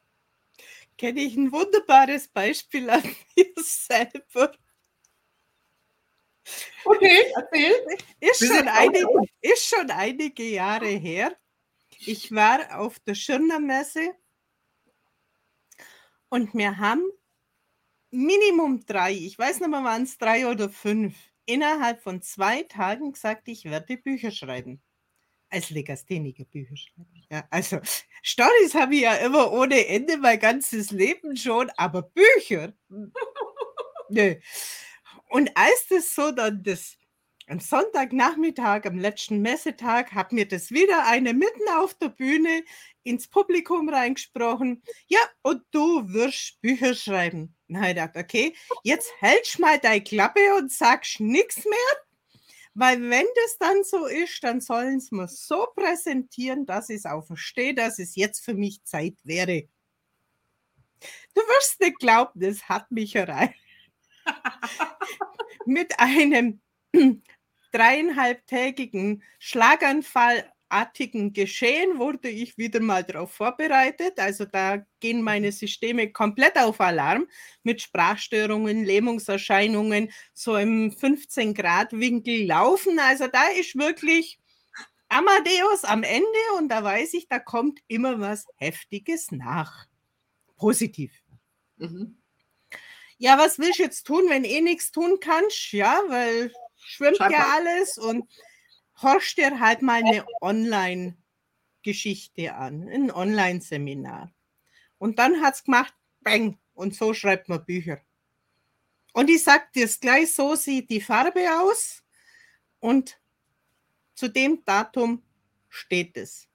kenne 1.04 1.20
ich 1.20 1.36
ein 1.36 1.52
wunderbares 1.52 2.30
Beispiel 2.30 2.90
an 2.90 3.04
mir 3.36 3.54
selber. 3.58 4.54
Okay, 6.86 7.26
erzähl. 7.36 7.98
Ist 8.22 8.48
schon, 8.48 8.68
einige, 8.70 9.08
ist 9.42 9.66
schon 9.66 9.92
einige 9.92 10.44
Jahre 10.44 10.88
her. 10.88 11.38
Ich 12.00 12.32
war 12.32 12.80
auf 12.80 13.00
der 13.00 13.16
Schirner 13.16 13.60
Messe 13.60 14.16
und 16.30 16.54
wir 16.54 16.78
haben 16.78 17.04
Minimum 18.10 18.86
drei, 18.86 19.12
ich 19.12 19.38
weiß 19.38 19.60
nicht 19.60 19.70
mehr, 19.70 19.84
waren 19.84 20.04
es 20.04 20.18
drei 20.18 20.48
oder 20.48 20.70
fünf, 20.70 21.18
innerhalb 21.46 22.02
von 22.02 22.22
zwei 22.22 22.64
Tagen 22.64 23.12
gesagt, 23.12 23.50
ich 23.50 23.66
werde 23.66 23.98
Bücher 23.98 24.32
schreiben 24.32 24.82
als 25.54 25.70
Legastheniker 25.70 26.46
Bücher 26.46 26.76
schreiben. 26.76 27.24
Ja, 27.32 27.46
also 27.50 27.80
Stories 28.22 28.74
habe 28.74 28.96
ich 28.96 29.02
ja 29.02 29.14
immer 29.16 29.52
ohne 29.52 29.88
Ende 29.88 30.18
mein 30.18 30.40
ganzes 30.40 30.92
Leben 30.92 31.38
schon, 31.38 31.70
aber 31.78 32.02
Bücher. 32.02 32.74
Hm, 32.90 33.14
nö. 34.10 34.36
Und 35.30 35.52
als 35.56 35.88
das 35.90 36.14
so 36.14 36.32
dann 36.32 36.64
das 36.64 36.98
am 37.48 37.60
Sonntagnachmittag, 37.60 38.86
am 38.86 38.98
letzten 38.98 39.42
Messetag, 39.42 40.14
hat 40.14 40.32
mir 40.32 40.48
das 40.48 40.72
wieder 40.72 41.06
eine 41.08 41.34
mitten 41.34 41.68
auf 41.76 41.94
der 41.96 42.10
Bühne 42.10 42.64
ins 43.04 43.28
Publikum 43.28 43.90
reingesprochen. 43.90 44.82
Ja, 45.08 45.20
und 45.42 45.62
du 45.72 46.14
wirst 46.14 46.62
Bücher 46.62 46.96
schreiben. 46.96 47.56
Na, 47.68 47.90
ich 47.90 47.96
dachte, 47.96 48.20
okay, 48.20 48.56
jetzt 48.84 49.12
hältst 49.20 49.60
mal 49.60 49.78
deine 49.78 50.04
Klappe 50.04 50.56
und 50.58 50.72
sagst 50.72 51.20
nichts 51.20 51.66
mehr 51.66 52.04
weil 52.76 53.02
wenn 53.10 53.26
das 53.36 53.58
dann 53.60 53.84
so 53.84 54.06
ist, 54.06 54.44
dann 54.44 54.62
sollen 54.62 55.00
sie 55.00 55.16
mir 55.16 55.28
so 55.28 55.68
präsentieren, 55.76 56.66
dass 56.66 56.90
ich 56.90 56.98
es 56.98 57.06
auch 57.06 57.26
verstehe, 57.26 57.74
dass 57.74 58.00
es 58.00 58.16
jetzt 58.16 58.44
für 58.44 58.54
mich 58.54 58.84
Zeit 58.84 59.16
wäre. 59.24 59.68
Du 61.36 61.42
wirst 61.42 61.80
nicht 61.82 62.00
glauben, 62.00 62.40
das 62.40 62.68
hat 62.70 62.90
mich 62.92 63.16
rein. 63.18 63.54
Mit 65.66 66.00
einem 66.00 66.62
dreieinhalbtägigen 67.72 69.24
Schlaganfall 69.40 70.53
großartigen 70.74 71.34
Geschehen 71.34 72.00
wurde 72.00 72.30
ich 72.30 72.58
wieder 72.58 72.80
mal 72.80 73.04
darauf 73.04 73.32
vorbereitet. 73.32 74.20
Also 74.20 74.46
da 74.46 74.84
gehen 75.00 75.22
meine 75.22 75.52
Systeme 75.52 76.12
komplett 76.12 76.58
auf 76.58 76.82
Alarm 76.82 77.28
mit 77.64 77.82
Sprachstörungen, 77.82 78.84
Lähmungserscheinungen, 78.84 80.12
so 80.34 80.58
im 80.58 80.92
15 80.92 81.54
Grad 81.54 81.94
Winkel 81.94 82.46
laufen. 82.46 83.00
Also 83.00 83.28
da 83.28 83.44
ist 83.60 83.76
wirklich 83.78 84.40
Amadeus 85.10 85.84
am 85.84 86.04
Ende 86.04 86.26
und 86.58 86.70
da 86.70 86.84
weiß 86.84 87.14
ich, 87.14 87.28
da 87.28 87.40
kommt 87.40 87.80
immer 87.88 88.20
was 88.20 88.46
Heftiges 88.56 89.32
nach. 89.32 89.86
Positiv. 90.58 91.12
Mhm. 91.78 92.18
Ja, 93.18 93.38
was 93.38 93.60
willst 93.60 93.80
du 93.80 93.84
jetzt 93.84 94.04
tun, 94.06 94.24
wenn 94.28 94.44
eh 94.44 94.62
nichts 94.62 94.92
tun 94.92 95.20
kannst? 95.22 95.72
Ja, 95.72 96.02
weil 96.08 96.52
schwimmt 96.78 97.18
Schreib 97.18 97.32
ja 97.32 97.46
alles 97.54 97.98
und 97.98 98.28
horch 99.02 99.36
dir 99.36 99.60
halt 99.60 99.82
mal 99.82 100.04
eine 100.04 100.26
Online-Geschichte 100.42 102.54
an, 102.54 102.88
ein 102.88 103.12
Online-Seminar. 103.12 104.32
Und 104.98 105.20
dann 105.20 105.42
hat 105.42 105.56
es 105.56 105.64
gemacht, 105.64 105.94
bang, 106.22 106.58
und 106.74 106.96
so 106.96 107.14
schreibt 107.14 107.50
man 107.50 107.66
Bücher. 107.66 108.00
Und 109.14 109.30
ich 109.30 109.44
sage 109.44 109.66
dir 109.76 109.86
es 109.86 110.00
gleich, 110.00 110.34
so 110.34 110.56
sieht 110.56 110.90
die 110.90 111.02
Farbe 111.02 111.46
aus 111.60 112.04
und 112.80 113.20
zu 114.16 114.28
dem 114.28 114.64
Datum 114.66 115.22
steht 115.70 116.18
es. 116.18 116.48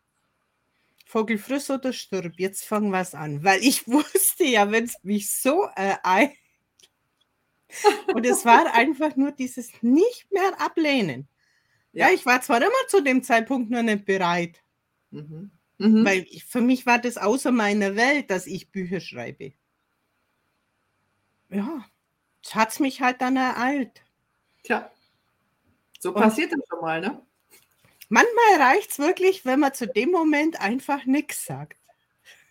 Vogel 1.07 1.39
friss 1.39 1.71
oder 1.71 1.93
stirb, 1.93 2.35
jetzt 2.39 2.65
fangen 2.65 2.91
wir 2.91 3.01
es 3.01 3.15
an, 3.15 3.45
weil 3.45 3.63
ich 3.63 3.87
wusste 3.89 4.45
ja, 4.45 4.71
wenn 4.71 4.85
es 4.85 4.97
mich 5.03 5.31
so 5.31 5.63
ereilt, 5.75 6.33
und 8.15 8.25
es 8.25 8.45
war 8.45 8.73
einfach 8.73 9.17
nur 9.17 9.33
dieses 9.33 9.71
nicht 9.83 10.31
mehr 10.33 10.61
ablehnen. 10.61 11.29
Ja, 11.93 12.11
ich 12.11 12.27
war 12.27 12.41
zwar 12.41 12.59
immer 12.59 12.87
zu 12.89 13.03
dem 13.03 13.23
Zeitpunkt 13.23 13.71
noch 13.71 13.83
nicht 13.83 14.05
bereit, 14.05 14.63
mhm. 15.11 15.51
Mhm. 15.79 16.05
weil 16.05 16.27
ich, 16.31 16.45
für 16.45 16.61
mich 16.61 16.87
war 16.87 16.99
das 16.99 17.17
außer 17.17 17.51
meiner 17.51 17.97
Welt, 17.97 18.31
dass 18.31 18.47
ich 18.47 18.71
Bücher 18.71 19.01
schreibe. 19.01 19.53
Ja, 21.49 21.85
es 22.45 22.55
hat 22.55 22.79
mich 22.81 23.01
halt 23.01 23.21
dann 23.21 23.37
ereilt. 23.37 24.03
Tja, 24.65 24.91
so 25.99 26.13
passiert 26.13 26.53
Und 26.53 26.61
das 26.61 26.69
schon 26.69 26.81
mal, 26.81 27.01
ne? 27.01 27.23
Manchmal 28.11 28.61
reicht 28.61 28.93
es 28.93 28.99
wirklich, 28.99 29.45
wenn 29.45 29.61
man 29.61 29.75
zu 29.75 29.87
dem 29.87 30.11
Moment 30.11 30.61
einfach 30.61 31.05
nichts 31.05 31.45
sagt. 31.45 31.79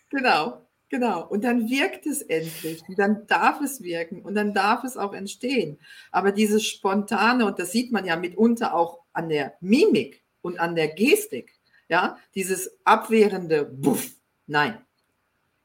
Genau. 0.10 0.68
Genau, 0.90 1.28
und 1.28 1.44
dann 1.44 1.70
wirkt 1.70 2.06
es 2.06 2.22
endlich, 2.22 2.82
und 2.88 2.98
dann 2.98 3.28
darf 3.28 3.60
es 3.60 3.82
wirken 3.82 4.22
und 4.22 4.36
dann 4.36 4.54
darf 4.54 4.86
es 4.86 4.96
auch 4.96 5.14
entstehen. 5.14 5.80
Aber 6.12 6.32
dieses 6.32 6.66
Spontane, 6.66 7.46
und 7.46 7.60
das 7.60 7.74
sieht 7.74 7.92
man 7.92 8.06
ja 8.06 8.16
mitunter 8.16 8.74
auch 8.74 9.00
an 9.18 9.30
der 9.30 9.58
Mimik 9.62 10.24
und 10.42 10.60
an 10.60 10.76
der 10.76 10.90
Gestik, 10.90 11.56
ja, 11.90 12.18
dieses 12.36 12.80
abwehrende 12.86 13.66
Buff, 13.66 14.12
nein. 14.46 14.86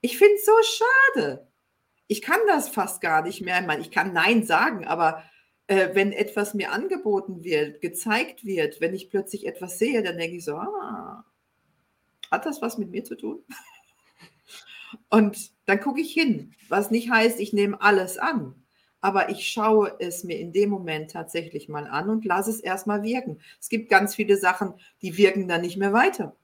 Ich 0.00 0.16
finde 0.18 0.34
es 0.36 0.46
so 0.46 0.52
schade. 0.62 1.46
Ich 2.08 2.22
kann 2.22 2.40
das 2.48 2.68
fast 2.68 3.00
gar 3.00 3.22
nicht 3.22 3.42
mehr. 3.42 3.60
Ich, 3.60 3.66
meine, 3.66 3.82
ich 3.82 3.90
kann 3.90 4.12
Nein 4.12 4.44
sagen, 4.44 4.86
aber 4.86 5.22
äh, 5.66 5.90
wenn 5.94 6.12
etwas 6.12 6.54
mir 6.54 6.72
angeboten 6.72 7.44
wird, 7.44 7.80
gezeigt 7.80 8.44
wird, 8.44 8.80
wenn 8.80 8.94
ich 8.94 9.10
plötzlich 9.10 9.46
etwas 9.46 9.78
sehe, 9.78 10.02
dann 10.02 10.18
denke 10.18 10.38
ich 10.38 10.44
so, 10.44 10.56
ah, 10.56 11.24
hat 12.30 12.46
das 12.46 12.62
was 12.62 12.78
mit 12.78 12.90
mir 12.90 13.04
zu 13.04 13.16
tun? 13.16 13.44
Und 15.10 15.52
dann 15.66 15.80
gucke 15.80 16.00
ich 16.00 16.12
hin, 16.12 16.54
was 16.68 16.90
nicht 16.90 17.10
heißt, 17.10 17.38
ich 17.38 17.52
nehme 17.52 17.80
alles 17.80 18.18
an. 18.18 18.61
Aber 19.02 19.28
ich 19.28 19.46
schaue 19.48 19.94
es 19.98 20.24
mir 20.24 20.38
in 20.38 20.52
dem 20.52 20.70
Moment 20.70 21.10
tatsächlich 21.10 21.68
mal 21.68 21.86
an 21.86 22.08
und 22.08 22.24
lasse 22.24 22.50
es 22.50 22.60
erstmal 22.60 23.02
wirken. 23.02 23.40
Es 23.60 23.68
gibt 23.68 23.90
ganz 23.90 24.14
viele 24.14 24.38
Sachen, 24.38 24.74
die 25.02 25.18
wirken 25.18 25.48
dann 25.48 25.60
nicht 25.60 25.76
mehr 25.76 25.92
weiter. 25.92 26.34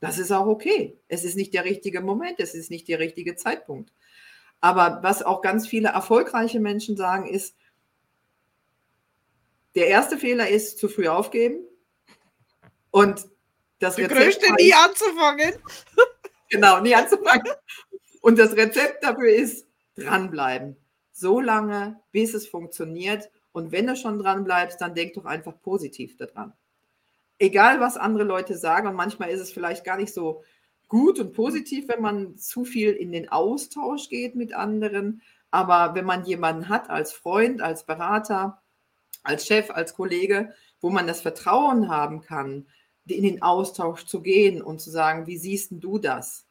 Das 0.00 0.18
ist 0.18 0.30
auch 0.30 0.46
okay. 0.46 0.96
Es 1.08 1.24
ist 1.24 1.36
nicht 1.36 1.52
der 1.52 1.64
richtige 1.64 2.00
Moment, 2.00 2.38
es 2.38 2.54
ist 2.54 2.70
nicht 2.70 2.88
der 2.88 3.00
richtige 3.00 3.36
Zeitpunkt. 3.36 3.92
Aber 4.60 5.00
was 5.02 5.22
auch 5.22 5.42
ganz 5.42 5.66
viele 5.66 5.88
erfolgreiche 5.88 6.60
Menschen 6.60 6.96
sagen, 6.96 7.26
ist, 7.26 7.56
der 9.74 9.88
erste 9.88 10.16
Fehler 10.16 10.48
ist 10.48 10.78
zu 10.78 10.88
früh 10.88 11.08
aufgeben 11.08 11.58
und 12.92 13.26
das 13.80 13.96
Der 13.96 14.08
größte 14.08 14.52
nie 14.54 14.72
anzufangen. 14.72 15.54
Genau, 16.50 16.80
nie 16.80 16.94
anzufangen. 16.94 17.48
Und 18.20 18.38
das 18.38 18.52
Rezept 18.52 19.02
dafür 19.02 19.34
ist 19.34 19.66
dranbleiben. 19.96 20.76
So 21.16 21.38
lange, 21.38 22.00
bis 22.10 22.34
es 22.34 22.48
funktioniert. 22.48 23.30
Und 23.52 23.70
wenn 23.70 23.86
du 23.86 23.94
schon 23.94 24.18
dran 24.18 24.42
bleibst, 24.42 24.80
dann 24.80 24.96
denk 24.96 25.14
doch 25.14 25.26
einfach 25.26 25.54
positiv 25.62 26.16
daran. 26.16 26.52
Egal, 27.38 27.78
was 27.78 27.96
andere 27.96 28.24
Leute 28.24 28.56
sagen, 28.56 28.88
und 28.88 28.96
manchmal 28.96 29.30
ist 29.30 29.40
es 29.40 29.52
vielleicht 29.52 29.84
gar 29.84 29.96
nicht 29.96 30.12
so 30.12 30.42
gut 30.88 31.20
und 31.20 31.32
positiv, 31.32 31.86
wenn 31.86 32.02
man 32.02 32.36
zu 32.36 32.64
viel 32.64 32.90
in 32.90 33.12
den 33.12 33.28
Austausch 33.28 34.08
geht 34.08 34.34
mit 34.34 34.54
anderen. 34.54 35.22
Aber 35.52 35.94
wenn 35.94 36.04
man 36.04 36.24
jemanden 36.24 36.68
hat 36.68 36.90
als 36.90 37.12
Freund, 37.12 37.62
als 37.62 37.86
Berater, 37.86 38.60
als 39.22 39.46
Chef, 39.46 39.70
als 39.70 39.94
Kollege, 39.94 40.52
wo 40.80 40.90
man 40.90 41.06
das 41.06 41.20
Vertrauen 41.20 41.88
haben 41.88 42.22
kann, 42.22 42.66
in 43.06 43.22
den 43.22 43.40
Austausch 43.40 44.04
zu 44.04 44.20
gehen 44.20 44.60
und 44.60 44.80
zu 44.80 44.90
sagen, 44.90 45.28
wie 45.28 45.38
siehst 45.38 45.70
du 45.70 45.98
das? 45.98 46.44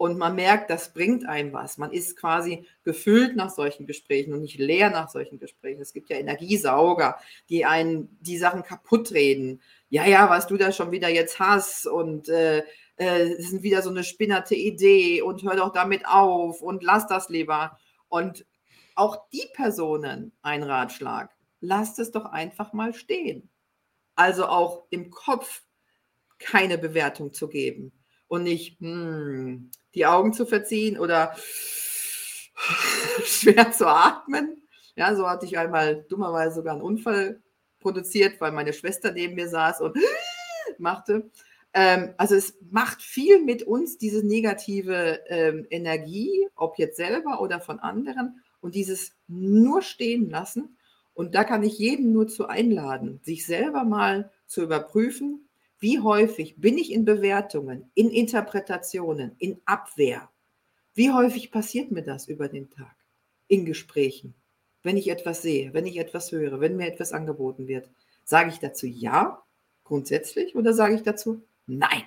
Und 0.00 0.16
man 0.16 0.34
merkt, 0.34 0.70
das 0.70 0.94
bringt 0.94 1.28
einem 1.28 1.52
was. 1.52 1.76
Man 1.76 1.92
ist 1.92 2.16
quasi 2.16 2.66
gefüllt 2.84 3.36
nach 3.36 3.50
solchen 3.50 3.86
Gesprächen 3.86 4.32
und 4.32 4.40
nicht 4.40 4.58
leer 4.58 4.88
nach 4.88 5.10
solchen 5.10 5.38
Gesprächen. 5.38 5.82
Es 5.82 5.92
gibt 5.92 6.08
ja 6.08 6.16
Energiesauger, 6.16 7.18
die 7.50 7.66
einen 7.66 8.16
die 8.22 8.38
Sachen 8.38 8.62
kaputt 8.62 9.12
reden. 9.12 9.60
Ja, 9.90 10.06
ja, 10.06 10.30
was 10.30 10.46
du 10.46 10.56
da 10.56 10.72
schon 10.72 10.90
wieder 10.90 11.10
jetzt 11.10 11.38
hast 11.38 11.86
und 11.86 12.30
äh, 12.30 12.60
äh, 12.96 13.34
es 13.34 13.50
sind 13.50 13.62
wieder 13.62 13.82
so 13.82 13.90
eine 13.90 14.02
spinnerte 14.02 14.54
Idee 14.54 15.20
und 15.20 15.42
hör 15.42 15.54
doch 15.54 15.70
damit 15.70 16.06
auf 16.06 16.62
und 16.62 16.82
lass 16.82 17.06
das 17.06 17.28
lieber. 17.28 17.78
Und 18.08 18.46
auch 18.94 19.28
die 19.34 19.50
Personen 19.52 20.32
ein 20.40 20.62
Ratschlag. 20.62 21.30
Lasst 21.60 21.98
es 21.98 22.10
doch 22.10 22.24
einfach 22.24 22.72
mal 22.72 22.94
stehen. 22.94 23.50
Also 24.14 24.46
auch 24.46 24.86
im 24.88 25.10
Kopf 25.10 25.62
keine 26.38 26.78
Bewertung 26.78 27.34
zu 27.34 27.48
geben 27.48 27.92
und 28.28 28.44
nicht 28.44 28.80
hm, 28.80 29.70
die 29.94 30.06
Augen 30.06 30.32
zu 30.32 30.46
verziehen 30.46 30.98
oder 30.98 31.34
schwer 33.24 33.72
zu 33.72 33.86
atmen. 33.86 34.62
Ja, 34.96 35.14
so 35.14 35.28
hatte 35.28 35.46
ich 35.46 35.58
einmal 35.58 36.04
dummerweise 36.08 36.56
sogar 36.56 36.74
einen 36.74 36.82
Unfall 36.82 37.40
produziert, 37.78 38.40
weil 38.40 38.52
meine 38.52 38.72
Schwester 38.72 39.12
neben 39.12 39.34
mir 39.34 39.48
saß 39.48 39.80
und 39.80 39.96
machte. 40.78 41.30
Ähm, 41.72 42.14
also 42.16 42.34
es 42.34 42.54
macht 42.70 43.02
viel 43.02 43.42
mit 43.42 43.62
uns, 43.62 43.98
diese 43.98 44.26
negative 44.26 45.20
ähm, 45.26 45.66
Energie, 45.70 46.48
ob 46.54 46.78
jetzt 46.78 46.96
selber 46.96 47.40
oder 47.40 47.60
von 47.60 47.78
anderen, 47.78 48.42
und 48.60 48.74
dieses 48.74 49.12
nur 49.26 49.82
stehen 49.82 50.28
lassen. 50.28 50.76
Und 51.14 51.34
da 51.34 51.44
kann 51.44 51.62
ich 51.62 51.78
jeden 51.78 52.12
nur 52.12 52.28
zu 52.28 52.46
einladen, 52.46 53.20
sich 53.22 53.46
selber 53.46 53.84
mal 53.84 54.30
zu 54.46 54.62
überprüfen, 54.62 55.48
wie 55.80 55.98
häufig 55.98 56.56
bin 56.58 56.76
ich 56.76 56.92
in 56.92 57.06
Bewertungen, 57.06 57.90
in 57.94 58.10
Interpretationen, 58.10 59.34
in 59.38 59.60
Abwehr? 59.64 60.30
Wie 60.94 61.10
häufig 61.10 61.50
passiert 61.50 61.90
mir 61.90 62.02
das 62.02 62.28
über 62.28 62.48
den 62.48 62.70
Tag? 62.70 62.94
In 63.48 63.64
Gesprächen, 63.64 64.34
wenn 64.82 64.98
ich 64.98 65.08
etwas 65.08 65.40
sehe, 65.42 65.72
wenn 65.72 65.86
ich 65.86 65.96
etwas 65.96 66.32
höre, 66.32 66.60
wenn 66.60 66.76
mir 66.76 66.86
etwas 66.86 67.12
angeboten 67.12 67.66
wird. 67.66 67.88
Sage 68.24 68.50
ich 68.50 68.58
dazu 68.58 68.86
ja, 68.86 69.42
grundsätzlich, 69.84 70.54
oder 70.54 70.74
sage 70.74 70.94
ich 70.94 71.02
dazu 71.02 71.42
nein, 71.66 72.02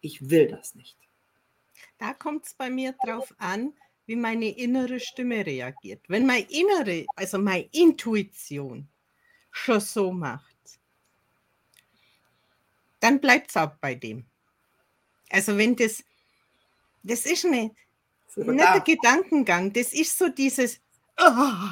ich 0.00 0.30
will 0.30 0.48
das 0.48 0.74
nicht? 0.74 0.98
Da 1.98 2.12
kommt 2.12 2.46
es 2.46 2.54
bei 2.54 2.68
mir 2.68 2.94
drauf 3.04 3.32
an, 3.38 3.72
wie 4.06 4.16
meine 4.16 4.48
innere 4.48 5.00
Stimme 5.00 5.46
reagiert. 5.46 6.02
Wenn 6.08 6.26
meine 6.26 6.46
innere, 6.50 7.06
also 7.14 7.38
meine 7.38 7.68
Intuition 7.72 8.88
schon 9.50 9.80
so 9.80 10.12
macht, 10.12 10.53
dann 13.04 13.20
bleibt 13.20 13.50
es 13.50 13.56
auch 13.58 13.74
bei 13.82 13.94
dem. 13.94 14.24
Also 15.28 15.58
wenn 15.58 15.76
das, 15.76 16.02
das 17.02 17.26
ist 17.26 17.44
eine, 17.44 17.70
nicht 18.34 18.48
der 18.58 18.80
Gedankengang, 18.80 19.74
das 19.74 19.92
ist 19.92 20.16
so 20.16 20.30
dieses, 20.30 20.80
oh, 21.18 21.68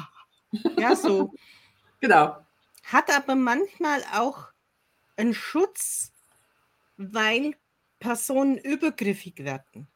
ja 0.77 0.95
so. 0.95 1.33
genau. 1.99 2.37
Hat 2.83 3.09
aber 3.09 3.33
manchmal 3.33 4.03
auch 4.13 4.49
einen 5.17 5.33
Schutz, 5.33 6.11
weil 6.97 7.55
Personen 7.97 8.59
übergriffig 8.59 9.43
werden. 9.43 9.87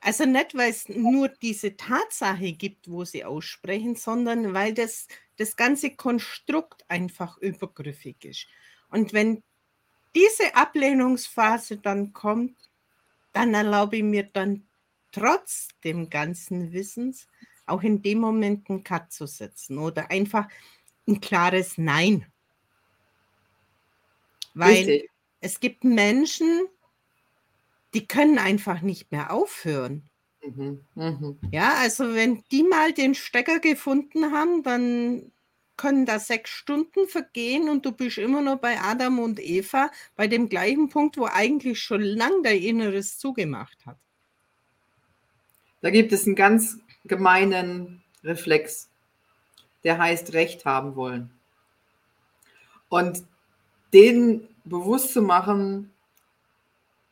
Also 0.00 0.24
nicht, 0.24 0.54
weil 0.54 0.70
es 0.70 0.88
nur 0.88 1.28
diese 1.28 1.76
Tatsache 1.76 2.52
gibt, 2.52 2.90
wo 2.90 3.04
sie 3.04 3.26
aussprechen, 3.26 3.96
sondern 3.96 4.54
weil 4.54 4.72
das, 4.72 5.08
das 5.36 5.56
ganze 5.56 5.90
Konstrukt 5.94 6.88
einfach 6.88 7.36
übergriffig 7.36 8.24
ist. 8.24 8.46
Und 8.88 9.12
wenn 9.12 9.42
diese 10.14 10.54
Ablehnungsphase 10.54 11.78
dann 11.78 12.12
kommt, 12.12 12.56
dann 13.32 13.54
erlaube 13.54 13.98
ich 13.98 14.02
mir 14.02 14.24
dann 14.24 14.66
trotz 15.12 15.68
dem 15.84 16.10
ganzen 16.10 16.72
Wissens 16.72 17.26
auch 17.66 17.82
in 17.82 18.02
dem 18.02 18.18
Moment 18.18 18.68
einen 18.68 18.84
Cut 18.84 19.12
zu 19.12 19.26
setzen 19.26 19.78
oder 19.78 20.10
einfach 20.10 20.48
ein 21.06 21.20
klares 21.20 21.78
Nein. 21.78 22.26
Weil 24.54 24.76
Richtig. 24.76 25.10
es 25.40 25.60
gibt 25.60 25.84
Menschen, 25.84 26.66
die 27.94 28.06
können 28.06 28.38
einfach 28.38 28.82
nicht 28.82 29.10
mehr 29.12 29.32
aufhören. 29.32 30.08
Mhm, 30.44 30.84
mhm. 30.94 31.38
Ja, 31.52 31.74
also 31.78 32.14
wenn 32.14 32.42
die 32.50 32.62
mal 32.62 32.92
den 32.92 33.14
Stecker 33.14 33.60
gefunden 33.60 34.32
haben, 34.32 34.62
dann 34.62 35.32
können 35.80 36.04
da 36.04 36.18
sechs 36.18 36.50
Stunden 36.50 37.08
vergehen 37.08 37.70
und 37.70 37.86
du 37.86 37.92
bist 37.92 38.18
immer 38.18 38.42
noch 38.42 38.58
bei 38.58 38.78
Adam 38.78 39.18
und 39.18 39.40
Eva, 39.40 39.90
bei 40.14 40.26
dem 40.26 40.50
gleichen 40.50 40.90
Punkt, 40.90 41.16
wo 41.16 41.24
eigentlich 41.24 41.80
schon 41.80 42.02
lang 42.02 42.42
dein 42.42 42.60
Inneres 42.60 43.18
zugemacht 43.18 43.86
hat. 43.86 43.96
Da 45.80 45.88
gibt 45.88 46.12
es 46.12 46.26
einen 46.26 46.36
ganz 46.36 46.78
gemeinen 47.06 48.02
Reflex, 48.22 48.90
der 49.82 49.96
heißt 49.96 50.34
Recht 50.34 50.66
haben 50.66 50.96
wollen. 50.96 51.30
Und 52.90 53.24
den 53.94 54.46
bewusst 54.64 55.14
zu 55.14 55.22
machen, 55.22 55.90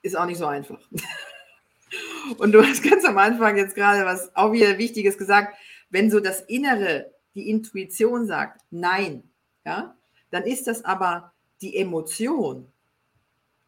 ist 0.03 0.15
auch 0.15 0.27
nicht 0.27 0.39
so 0.39 0.47
einfach. 0.47 0.81
Und 2.37 2.53
du 2.53 2.63
hast 2.63 2.83
ganz 2.83 3.07
am 3.07 3.17
Anfang 3.17 3.57
jetzt 3.57 3.75
gerade 3.75 4.05
was 4.05 4.37
auch 4.37 4.53
wieder 4.53 4.77
Wichtiges 4.77 5.17
gesagt. 5.17 5.57
Wenn 5.89 6.11
so 6.11 6.21
das 6.21 6.43
Innere, 6.43 7.11
die 7.35 7.49
Intuition 7.49 8.27
sagt, 8.27 8.63
nein, 8.71 9.23
ja, 9.65 9.97
dann 10.31 10.45
ist 10.45 10.67
das 10.67 10.85
aber 10.85 11.33
die 11.61 11.77
Emotion 11.77 12.67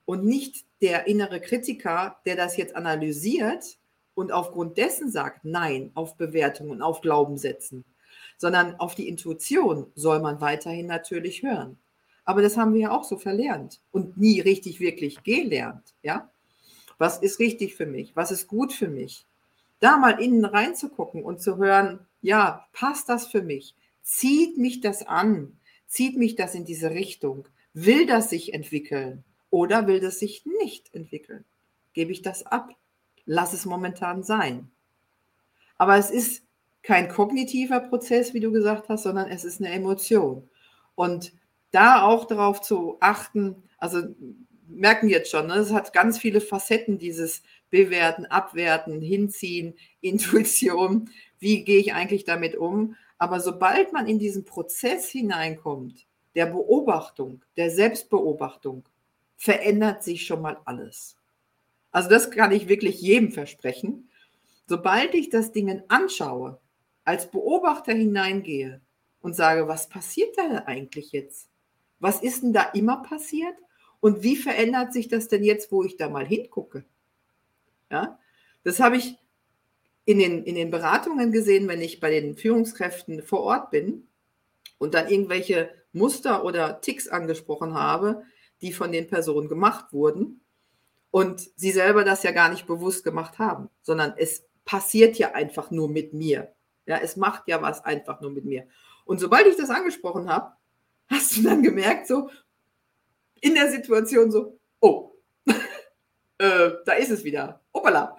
und 0.05 0.25
nicht 0.25 0.65
der 0.81 1.07
innere 1.07 1.41
Kritiker, 1.41 2.17
der 2.25 2.37
das 2.37 2.57
jetzt 2.57 2.75
analysiert 2.75 3.79
und 4.15 4.33
aufgrund 4.33 4.77
dessen 4.79 5.11
sagt, 5.11 5.45
nein, 5.45 5.91
auf 5.95 6.17
Bewertungen 6.17 6.71
und 6.71 6.83
auf 6.83 7.01
Glaubenssätzen, 7.01 7.85
sondern 8.39 8.75
auf 8.81 8.95
die 8.95 9.09
Intuition 9.09 9.91
soll 9.95 10.21
man 10.21 10.41
weiterhin 10.41 10.87
natürlich 10.87 11.43
hören. 11.43 11.79
Aber 12.25 12.43
das 12.43 12.57
haben 12.57 12.75
wir 12.75 12.81
ja 12.81 12.91
auch 12.91 13.05
so 13.05 13.19
verlernt 13.19 13.81
und 13.93 14.17
nie 14.17 14.41
richtig 14.41 14.81
wirklich 14.81 15.23
gelernt, 15.23 15.95
ja? 16.03 16.31
Was 16.99 17.19
ist 17.19 17.39
richtig 17.39 17.77
für 17.77 17.87
mich? 17.87 18.15
Was 18.15 18.31
ist 18.31 18.47
gut 18.47 18.75
für 18.75 18.89
mich? 18.89 19.25
Da 19.79 19.97
mal 19.97 20.21
innen 20.21 20.45
reinzugucken 20.45 21.25
und 21.25 21.41
zu 21.41 21.57
hören, 21.57 22.07
ja, 22.21 22.67
passt 22.73 23.09
das 23.09 23.27
für 23.27 23.43
mich? 23.43 23.75
Zieht 24.03 24.57
mich 24.59 24.81
das 24.81 25.07
an? 25.07 25.59
Zieht 25.87 26.17
mich 26.17 26.37
das 26.37 26.55
in 26.55 26.65
diese 26.65 26.91
Richtung? 26.91 27.49
Will 27.73 28.07
das 28.07 28.31
sich 28.31 28.55
entwickeln 28.55 29.25
oder 29.51 29.87
will 29.87 30.01
das 30.01 30.19
sich 30.19 30.45
nicht 30.61 30.95
entwickeln? 30.95 31.45
Gebe 31.93 32.13
ich 32.13 32.23
das 32.23 32.45
ab? 32.45 32.71
Lass 33.27 33.53
es 33.53 33.65
momentan 33.65 34.23
sein. 34.23 34.71
Aber 35.79 35.97
es 35.97 36.11
ist 36.11 36.43
kein 36.83 37.09
kognitiver 37.09 37.81
Prozess, 37.81 38.35
wie 38.35 38.41
du 38.41 38.53
gesagt 38.53 38.89
hast, 38.89 39.03
sondern 39.03 39.29
es 39.29 39.45
ist 39.45 39.61
eine 39.61 39.71
Emotion. 39.71 40.49
Und 40.95 41.33
da 41.71 42.03
auch 42.03 42.27
darauf 42.27 42.61
zu 42.61 42.97
achten, 43.01 43.63
also 43.79 44.03
merken 44.67 45.09
jetzt 45.09 45.31
schon, 45.31 45.47
ne, 45.47 45.55
es 45.55 45.73
hat 45.73 45.93
ganz 45.93 46.19
viele 46.19 46.41
Facetten, 46.41 46.99
dieses 46.99 47.43
Bewerten, 47.71 48.27
Abwerten, 48.27 49.01
Hinziehen, 49.01 49.75
Intuition. 50.01 51.11
Wie 51.41 51.65
gehe 51.65 51.81
ich 51.81 51.95
eigentlich 51.95 52.25
damit 52.25 52.57
um? 52.57 52.97
Aber 53.19 53.41
sobald 53.41 53.93
man 53.93 54.07
in 54.07 54.19
diesen 54.19 54.45
Prozess 54.45 55.09
hineinkommt, 55.09 56.07
der 56.35 56.47
Beobachtung, 56.47 57.43
der 57.57 57.71
Selbstbeobachtung, 57.71 58.85
verändert 59.37 60.05
sich 60.05 60.27
schon 60.27 60.43
mal 60.43 60.59
alles. 60.65 61.17
Also 61.91 62.09
das 62.09 62.31
kann 62.31 62.53
ich 62.53 62.69
wirklich 62.69 63.01
jedem 63.01 63.33
versprechen. 63.33 64.09
Sobald 64.67 65.15
ich 65.15 65.31
das 65.31 65.51
Ding 65.51 65.83
anschaue, 65.89 66.61
als 67.05 67.31
Beobachter 67.31 67.93
hineingehe 67.93 68.81
und 69.23 69.35
sage, 69.35 69.67
was 69.67 69.89
passiert 69.89 70.37
da 70.39 70.65
eigentlich 70.67 71.13
jetzt? 71.13 71.49
Was 71.99 72.23
ist 72.23 72.43
denn 72.43 72.53
da 72.53 72.63
immer 72.75 73.03
passiert? 73.03 73.57
Und 74.01 74.23
wie 74.23 74.37
verändert 74.37 74.93
sich 74.93 75.09
das 75.09 75.29
denn 75.29 75.43
jetzt, 75.43 75.73
wo 75.73 75.83
ich 75.83 75.97
da 75.97 76.09
mal 76.09 76.27
hingucke? 76.27 76.85
Ja, 77.91 78.19
das 78.63 78.81
habe 78.81 78.97
ich 78.97 79.19
in 80.05 80.19
den, 80.19 80.45
in 80.45 80.55
den 80.55 80.71
Beratungen 80.71 81.33
gesehen, 81.33 81.69
wenn 81.69 81.81
ich 81.81 82.01
bei 82.01 82.11
den 82.11 82.37
Führungskräften 82.37 83.23
vor 83.23 83.41
Ort 83.41 83.71
bin 83.71 84.09
und 84.79 84.95
dann 84.95 85.09
irgendwelche 85.09 85.71
Muster 85.93 86.45
oder 86.45 86.81
Ticks 86.81 87.09
angesprochen 87.09 87.75
habe, 87.75 88.23
die 88.61 88.73
von 88.73 88.93
den 88.93 89.09
Personen 89.09 89.49
gemacht 89.49 89.93
wurden 89.93 90.41
und 91.11 91.41
sie 91.57 91.73
selber 91.73 92.05
das 92.05 92.23
ja 92.23 92.31
gar 92.31 92.51
nicht 92.51 92.67
bewusst 92.67 93.05
gemacht 93.05 93.39
haben, 93.39 93.69
sondern 93.83 94.15
es 94.17 94.45
passiert 94.65 95.17
ja 95.17 95.33
einfach 95.33 95.71
nur 95.71 95.89
mit 95.89 96.13
mir. 96.15 96.53
Ja, 96.87 96.99
es 96.99 97.17
macht 97.17 97.49
ja 97.49 97.61
was 97.63 97.85
einfach 97.85 98.21
nur 98.21 98.31
mit 98.31 98.45
mir. 98.45 98.67
Und 99.05 99.21
sobald 99.21 99.47
ich 99.47 99.57
das 99.57 99.71
angesprochen 99.71 100.29
habe, 100.29 100.53
hast 101.09 101.37
du 101.37 101.43
dann 101.43 101.63
gemerkt, 101.63 102.07
so, 102.07 102.31
in 103.41 103.55
der 103.55 103.71
Situation 103.71 104.31
so, 104.31 104.59
oh, 104.81 105.13
äh, 106.39 106.71
da 106.85 106.93
ist 106.93 107.11
es 107.11 107.25
wieder. 107.25 107.61
Hoppala. 107.75 108.17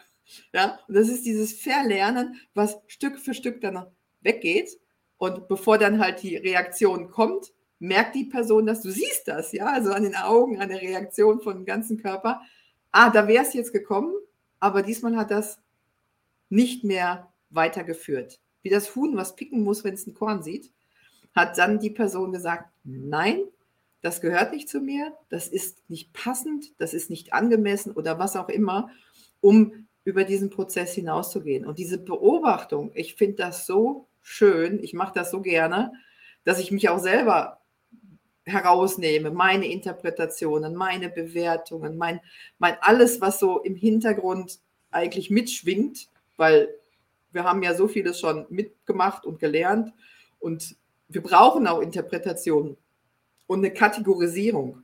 Ja, 0.54 0.80
und 0.88 0.96
das 0.96 1.10
ist 1.10 1.26
dieses 1.26 1.54
Verlernen, 1.54 2.40
was 2.54 2.80
Stück 2.88 3.20
für 3.20 3.34
Stück 3.34 3.62
dann 3.62 3.86
weggeht. 4.22 4.80
Und 5.18 5.48
bevor 5.48 5.78
dann 5.78 6.00
halt 6.00 6.24
die 6.24 6.36
Reaktion 6.36 7.10
kommt, 7.10 7.52
merkt 7.80 8.16
die 8.16 8.26
Person, 8.26 8.66
dass 8.66 8.82
du 8.82 8.92
siehst 8.92 9.28
das, 9.28 9.52
ja, 9.52 9.66
also 9.66 9.92
an 9.92 10.04
den 10.04 10.16
Augen, 10.16 10.62
an 10.62 10.70
der 10.70 10.82
Reaktion 10.82 11.42
von 11.42 11.58
dem 11.58 11.66
ganzen 11.66 11.98
Körper. 11.98 12.42
Ah, 12.92 13.10
da 13.10 13.28
wäre 13.28 13.44
es 13.44 13.54
jetzt 13.54 13.74
gekommen, 13.74 14.14
aber 14.60 14.84
diesmal 14.84 15.16
hat 15.16 15.32
das 15.32 15.60
nicht 16.50 16.84
mehr 16.84 17.32
weitergeführt. 17.50 18.40
Wie 18.62 18.70
das 18.70 18.96
Huhn, 18.96 19.18
was 19.18 19.36
picken 19.36 19.64
muss, 19.64 19.84
wenn 19.84 19.96
es 19.96 20.06
ein 20.06 20.14
Korn 20.14 20.44
sieht, 20.44 20.72
hat 21.34 21.58
dann 21.58 21.80
die 21.80 21.90
Person 21.90 22.32
gesagt, 22.32 22.70
nein, 22.84 23.42
das 24.02 24.22
gehört 24.22 24.52
nicht 24.52 24.70
zu 24.70 24.80
mir, 24.80 25.14
das 25.30 25.48
ist 25.48 25.90
nicht 25.90 26.14
passend, 26.14 26.80
das 26.80 26.94
ist 26.94 27.10
nicht 27.10 27.34
angemessen 27.34 27.94
oder 27.94 28.20
was 28.20 28.36
auch 28.36 28.50
immer, 28.50 28.90
um 29.40 29.88
über 30.04 30.24
diesen 30.24 30.50
Prozess 30.50 30.94
hinauszugehen. 30.94 31.66
Und 31.66 31.78
diese 31.78 31.98
Beobachtung, 31.98 32.92
ich 32.96 33.16
finde 33.16 33.38
das 33.38 33.66
so 33.66 34.08
schön, 34.22 34.84
ich 34.84 34.94
mache 34.94 35.14
das 35.14 35.32
so 35.32 35.42
gerne, 35.42 35.94
dass 36.44 36.60
ich 36.60 36.72
mich 36.72 36.90
auch 36.90 37.00
selber 37.00 37.60
herausnehme, 38.46 39.30
meine 39.32 39.68
Interpretationen, 39.68 40.76
meine 40.76 41.10
Bewertungen, 41.10 41.98
mein, 41.98 42.20
mein 42.58 42.76
alles, 42.82 43.22
was 43.22 43.40
so 43.40 43.60
im 43.60 43.76
Hintergrund 43.76 44.60
eigentlich 44.90 45.30
mitschwingt, 45.30 46.10
weil 46.38 46.74
wir 47.32 47.44
haben 47.44 47.64
ja 47.64 47.76
so 47.76 47.88
vieles 47.88 48.20
schon 48.20 48.46
mitgemacht 48.50 49.26
und 49.26 49.40
gelernt 49.40 49.94
und 50.40 50.76
wir 51.08 51.22
brauchen 51.22 51.68
auch 51.68 51.82
Interpretationen 51.82 52.78
und 53.48 53.60
eine 53.60 53.74
Kategorisierung. 53.74 54.84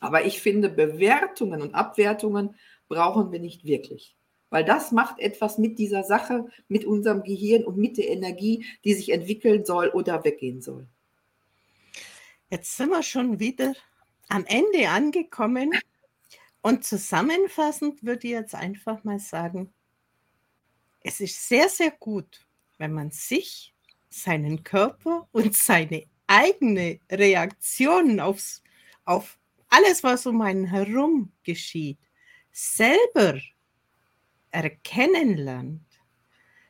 Aber 0.00 0.24
ich 0.24 0.40
finde, 0.40 0.68
Bewertungen 0.68 1.62
und 1.62 1.74
Abwertungen 1.74 2.54
brauchen 2.88 3.32
wir 3.32 3.40
nicht 3.40 3.64
wirklich. 3.64 4.17
Weil 4.50 4.64
das 4.64 4.92
macht 4.92 5.18
etwas 5.18 5.58
mit 5.58 5.78
dieser 5.78 6.04
Sache, 6.04 6.48
mit 6.68 6.84
unserem 6.84 7.22
Gehirn 7.22 7.64
und 7.64 7.76
mit 7.76 7.98
der 7.98 8.08
Energie, 8.08 8.64
die 8.84 8.94
sich 8.94 9.10
entwickeln 9.10 9.64
soll 9.64 9.88
oder 9.88 10.24
weggehen 10.24 10.62
soll. 10.62 10.86
Jetzt 12.50 12.76
sind 12.76 12.88
wir 12.88 13.02
schon 13.02 13.40
wieder 13.40 13.74
am 14.28 14.44
Ende 14.46 14.88
angekommen. 14.88 15.72
Und 16.62 16.84
zusammenfassend 16.84 18.02
würde 18.02 18.26
ich 18.26 18.32
jetzt 18.32 18.54
einfach 18.54 19.04
mal 19.04 19.18
sagen, 19.18 19.72
es 21.00 21.20
ist 21.20 21.48
sehr, 21.48 21.68
sehr 21.68 21.90
gut, 21.90 22.46
wenn 22.78 22.92
man 22.92 23.10
sich, 23.10 23.74
seinen 24.10 24.64
Körper 24.64 25.28
und 25.32 25.54
seine 25.54 26.04
eigene 26.26 26.98
Reaktion 27.10 28.20
aufs, 28.20 28.62
auf 29.04 29.38
alles, 29.68 30.02
was 30.02 30.26
um 30.26 30.40
einen 30.40 30.64
herum 30.64 31.32
geschieht, 31.42 31.98
selber 32.50 33.38
erkennen 34.64 35.36
lernt, 35.36 35.86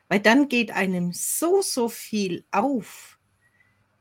weil 0.09 0.21
dann 0.21 0.49
geht 0.49 0.71
einem 0.71 1.13
so, 1.13 1.63
so 1.63 1.89
viel 1.89 2.45
auf, 2.51 3.19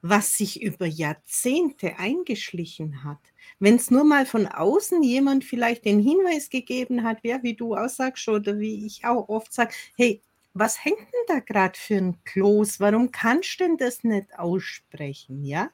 was 0.02 0.38
sich 0.38 0.62
über 0.62 0.86
Jahrzehnte 0.86 1.98
eingeschlichen 1.98 3.04
hat. 3.04 3.20
Wenn 3.60 3.76
es 3.76 3.92
nur 3.92 4.04
mal 4.04 4.26
von 4.26 4.48
außen 4.48 5.02
jemand 5.04 5.44
vielleicht 5.44 5.86
den 5.86 6.00
Hinweis 6.00 6.50
gegeben 6.50 7.04
hat, 7.04 7.20
ja, 7.24 7.42
wie 7.44 7.56
du 7.56 7.76
aussagst 7.76 8.28
oder 8.28 8.60
wie 8.60 8.86
ich 8.86 9.06
auch 9.06 9.28
oft 9.30 9.52
sage, 9.52 9.74
hey, 9.96 10.22
was 10.54 10.84
hängt 10.84 11.00
denn 11.00 11.26
da 11.28 11.40
gerade 11.40 11.78
für 11.78 11.98
ein 11.98 12.24
Kloß? 12.24 12.80
Warum 12.80 13.12
kannst 13.12 13.60
du 13.60 13.66
denn 13.66 13.78
das 13.78 14.04
nicht 14.04 14.38
aussprechen? 14.38 15.44
Ja? 15.44 15.72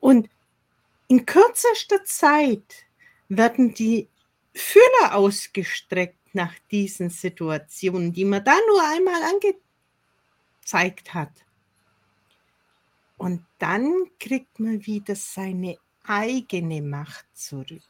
Und 0.00 0.28
in 1.08 1.26
kürzester 1.26 2.04
Zeit 2.04 2.86
werden 3.28 3.74
die 3.74 4.08
Fühler 4.54 5.14
ausgestreckt 5.14 6.15
nach 6.36 6.54
diesen 6.70 7.10
Situationen, 7.10 8.12
die 8.12 8.24
man 8.24 8.44
da 8.44 8.54
nur 8.68 8.88
einmal 8.88 9.20
angezeigt 10.62 11.12
hat. 11.12 11.32
Und 13.16 13.44
dann 13.58 13.92
kriegt 14.20 14.60
man 14.60 14.86
wieder 14.86 15.16
seine 15.16 15.78
eigene 16.04 16.82
Macht 16.82 17.26
zurück. 17.34 17.82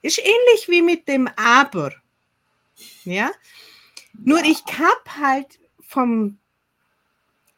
Ist 0.00 0.18
ähnlich 0.18 0.68
wie 0.68 0.82
mit 0.82 1.08
dem 1.08 1.28
Aber. 1.36 1.92
Ja, 3.04 3.32
nur 4.12 4.42
ich 4.44 4.62
habe 4.66 5.20
halt 5.20 5.58
vom 5.80 6.38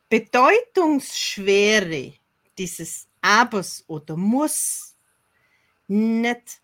Bedeutungsschwere 0.08 2.14
dieses 2.56 3.08
Abers 3.20 3.84
oder 3.86 4.16
Muss 4.16 4.94
nicht 5.88 6.62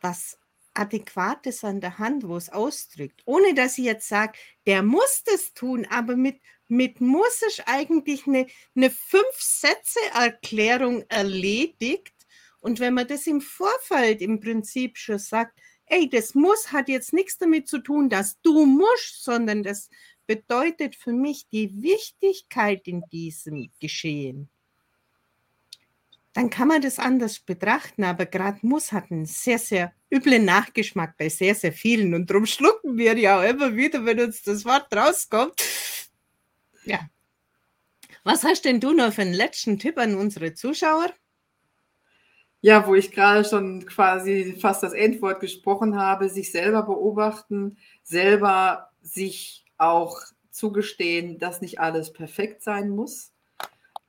was 0.00 0.38
Adäquates 0.78 1.64
an 1.64 1.80
der 1.80 1.98
Hand, 1.98 2.26
wo 2.26 2.36
es 2.36 2.50
ausdrückt, 2.50 3.22
ohne 3.24 3.54
dass 3.54 3.78
ich 3.78 3.84
jetzt 3.84 4.08
sage, 4.08 4.32
der 4.66 4.82
muss 4.82 5.22
das 5.24 5.54
tun, 5.54 5.86
aber 5.90 6.16
mit, 6.16 6.40
mit 6.68 7.00
muss 7.00 7.42
ist 7.42 7.62
eigentlich 7.66 8.26
eine, 8.26 8.46
eine 8.76 8.90
Fünf-Sätze-Erklärung 8.90 11.04
erledigt. 11.08 12.14
Und 12.60 12.80
wenn 12.80 12.94
man 12.94 13.06
das 13.08 13.26
im 13.26 13.40
Vorfeld 13.40 14.20
im 14.20 14.40
Prinzip 14.40 14.98
schon 14.98 15.18
sagt, 15.18 15.58
ey, 15.86 16.08
das 16.08 16.34
muss 16.34 16.72
hat 16.72 16.88
jetzt 16.88 17.12
nichts 17.12 17.38
damit 17.38 17.68
zu 17.68 17.78
tun, 17.78 18.08
dass 18.08 18.40
du 18.42 18.66
musst, 18.66 19.24
sondern 19.24 19.62
das 19.62 19.88
bedeutet 20.26 20.94
für 20.94 21.12
mich 21.12 21.48
die 21.50 21.82
Wichtigkeit 21.82 22.86
in 22.86 23.02
diesem 23.10 23.70
Geschehen 23.80 24.50
dann 26.38 26.50
kann 26.50 26.68
man 26.68 26.80
das 26.80 27.00
anders 27.00 27.40
betrachten. 27.40 28.04
Aber 28.04 28.24
gerade 28.24 28.60
Muss 28.62 28.92
hat 28.92 29.10
einen 29.10 29.26
sehr, 29.26 29.58
sehr 29.58 29.92
üblen 30.10 30.44
Nachgeschmack 30.44 31.16
bei 31.16 31.28
sehr, 31.28 31.54
sehr 31.54 31.72
vielen. 31.72 32.14
Und 32.14 32.30
darum 32.30 32.46
schlucken 32.46 32.96
wir 32.96 33.16
ja 33.18 33.42
immer 33.44 33.74
wieder, 33.76 34.04
wenn 34.04 34.20
uns 34.20 34.42
das 34.42 34.64
Wort 34.64 34.94
rauskommt. 34.94 35.60
Ja. 36.84 37.00
Was 38.24 38.44
hast 38.44 38.64
denn 38.64 38.80
du 38.80 38.92
noch 38.92 39.12
für 39.12 39.22
einen 39.22 39.32
letzten 39.32 39.78
Tipp 39.78 39.98
an 39.98 40.14
unsere 40.14 40.54
Zuschauer? 40.54 41.10
Ja, 42.60 42.86
wo 42.86 42.94
ich 42.94 43.12
gerade 43.12 43.44
schon 43.44 43.86
quasi 43.86 44.56
fast 44.60 44.82
das 44.82 44.92
Endwort 44.92 45.40
gesprochen 45.40 45.96
habe, 45.96 46.28
sich 46.28 46.50
selber 46.50 46.82
beobachten, 46.82 47.78
selber 48.02 48.90
sich 49.00 49.64
auch 49.76 50.20
zugestehen, 50.50 51.38
dass 51.38 51.60
nicht 51.60 51.78
alles 51.78 52.12
perfekt 52.12 52.62
sein 52.62 52.90
muss. 52.90 53.32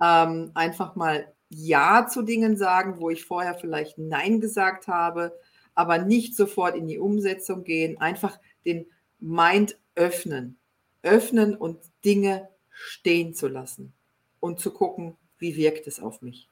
Ähm, 0.01 0.51
einfach 0.55 0.95
mal 0.95 1.31
ja 1.49 2.07
zu 2.07 2.23
Dingen 2.23 2.57
sagen, 2.57 2.99
wo 2.99 3.09
ich 3.11 3.23
vorher 3.23 3.53
vielleicht 3.53 3.99
Nein 3.99 4.41
gesagt 4.41 4.87
habe, 4.87 5.37
aber 5.79 5.97
nicht 5.97 6.35
sofort 6.35 6.75
in 6.75 6.89
die 6.89 6.99
Umsetzung 6.99 7.63
gehen. 7.63 8.01
Einfach 8.01 8.37
den 8.65 8.85
Mind 9.21 9.77
öffnen. 9.95 10.57
Öffnen 11.03 11.55
und 11.55 11.79
Dinge 12.03 12.49
stehen 12.69 13.33
zu 13.33 13.47
lassen 13.47 13.93
und 14.41 14.59
zu 14.59 14.71
gucken, 14.71 15.15
wie 15.37 15.55
wirkt 15.55 15.87
es 15.87 16.01
auf 16.01 16.21
mich. 16.21 16.49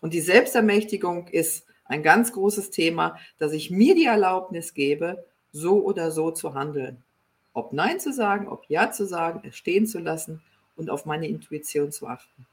Und 0.00 0.14
die 0.14 0.22
Selbstermächtigung 0.22 1.28
ist 1.28 1.66
ein 1.84 2.02
ganz 2.02 2.32
großes 2.32 2.70
Thema, 2.70 3.18
dass 3.36 3.52
ich 3.52 3.70
mir 3.70 3.94
die 3.94 4.06
Erlaubnis 4.06 4.72
gebe, 4.72 5.26
so 5.52 5.84
oder 5.84 6.10
so 6.10 6.30
zu 6.30 6.54
handeln. 6.54 7.04
Ob 7.52 7.74
Nein 7.74 8.00
zu 8.00 8.14
sagen, 8.14 8.48
ob 8.48 8.64
Ja 8.70 8.92
zu 8.92 9.06
sagen, 9.06 9.46
es 9.46 9.58
stehen 9.58 9.86
zu 9.86 9.98
lassen 9.98 10.42
und 10.76 10.88
auf 10.88 11.04
meine 11.04 11.28
Intuition 11.28 11.92
zu 11.92 12.06
achten. 12.06 12.46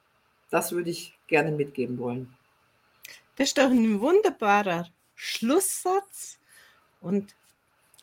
Das 0.49 0.73
würde 0.73 0.89
ich 0.89 1.17
gerne 1.27 1.53
mitgeben 1.53 1.99
wollen. 1.99 2.35
Das 3.37 3.47
ist 3.47 3.57
doch 3.57 3.71
ein 3.71 4.01
wunderbarer 4.01 4.89
Schlusssatz. 5.21 6.39
Und 6.99 7.35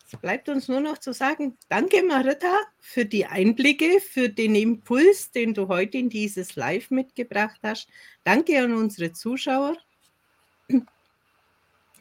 es 0.07 0.19
bleibt 0.21 0.49
uns 0.49 0.69
nur 0.69 0.81
noch 0.81 0.99
zu 0.99 1.12
sagen, 1.12 1.59
danke 1.69 2.05
Marita 2.05 2.61
für 2.79 3.05
die 3.05 3.27
Einblicke, 3.27 4.01
für 4.01 4.29
den 4.29 4.55
Impuls, 4.55 5.33
den 5.33 5.53
du 5.53 5.66
heute 5.66 5.99
in 5.99 6.11
dieses 6.11 6.55
Live 6.55 6.93
mitgebracht 6.93 7.59
hast. 7.64 7.89
Danke 8.23 8.62
an 8.62 8.73
unsere 8.73 9.12
Zuschauer. 9.12 9.77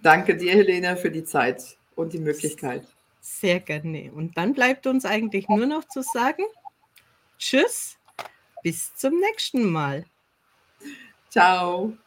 Danke 0.03 0.37
dir, 0.37 0.53
Helena, 0.53 0.95
für 0.95 1.09
die 1.09 1.23
Zeit 1.23 1.77
und 1.95 2.13
die 2.13 2.19
Möglichkeit. 2.19 2.85
Sehr 3.19 3.59
gerne. 3.59 4.11
Und 4.13 4.37
dann 4.37 4.53
bleibt 4.53 4.85
uns 4.85 5.03
eigentlich 5.03 5.49
nur 5.49 5.65
noch 5.65 5.85
zu 5.87 6.03
sagen, 6.03 6.43
tschüss, 7.39 7.97
bis 8.61 8.95
zum 8.95 9.19
nächsten 9.19 9.69
Mal. 9.69 10.05
Ciao. 11.31 11.97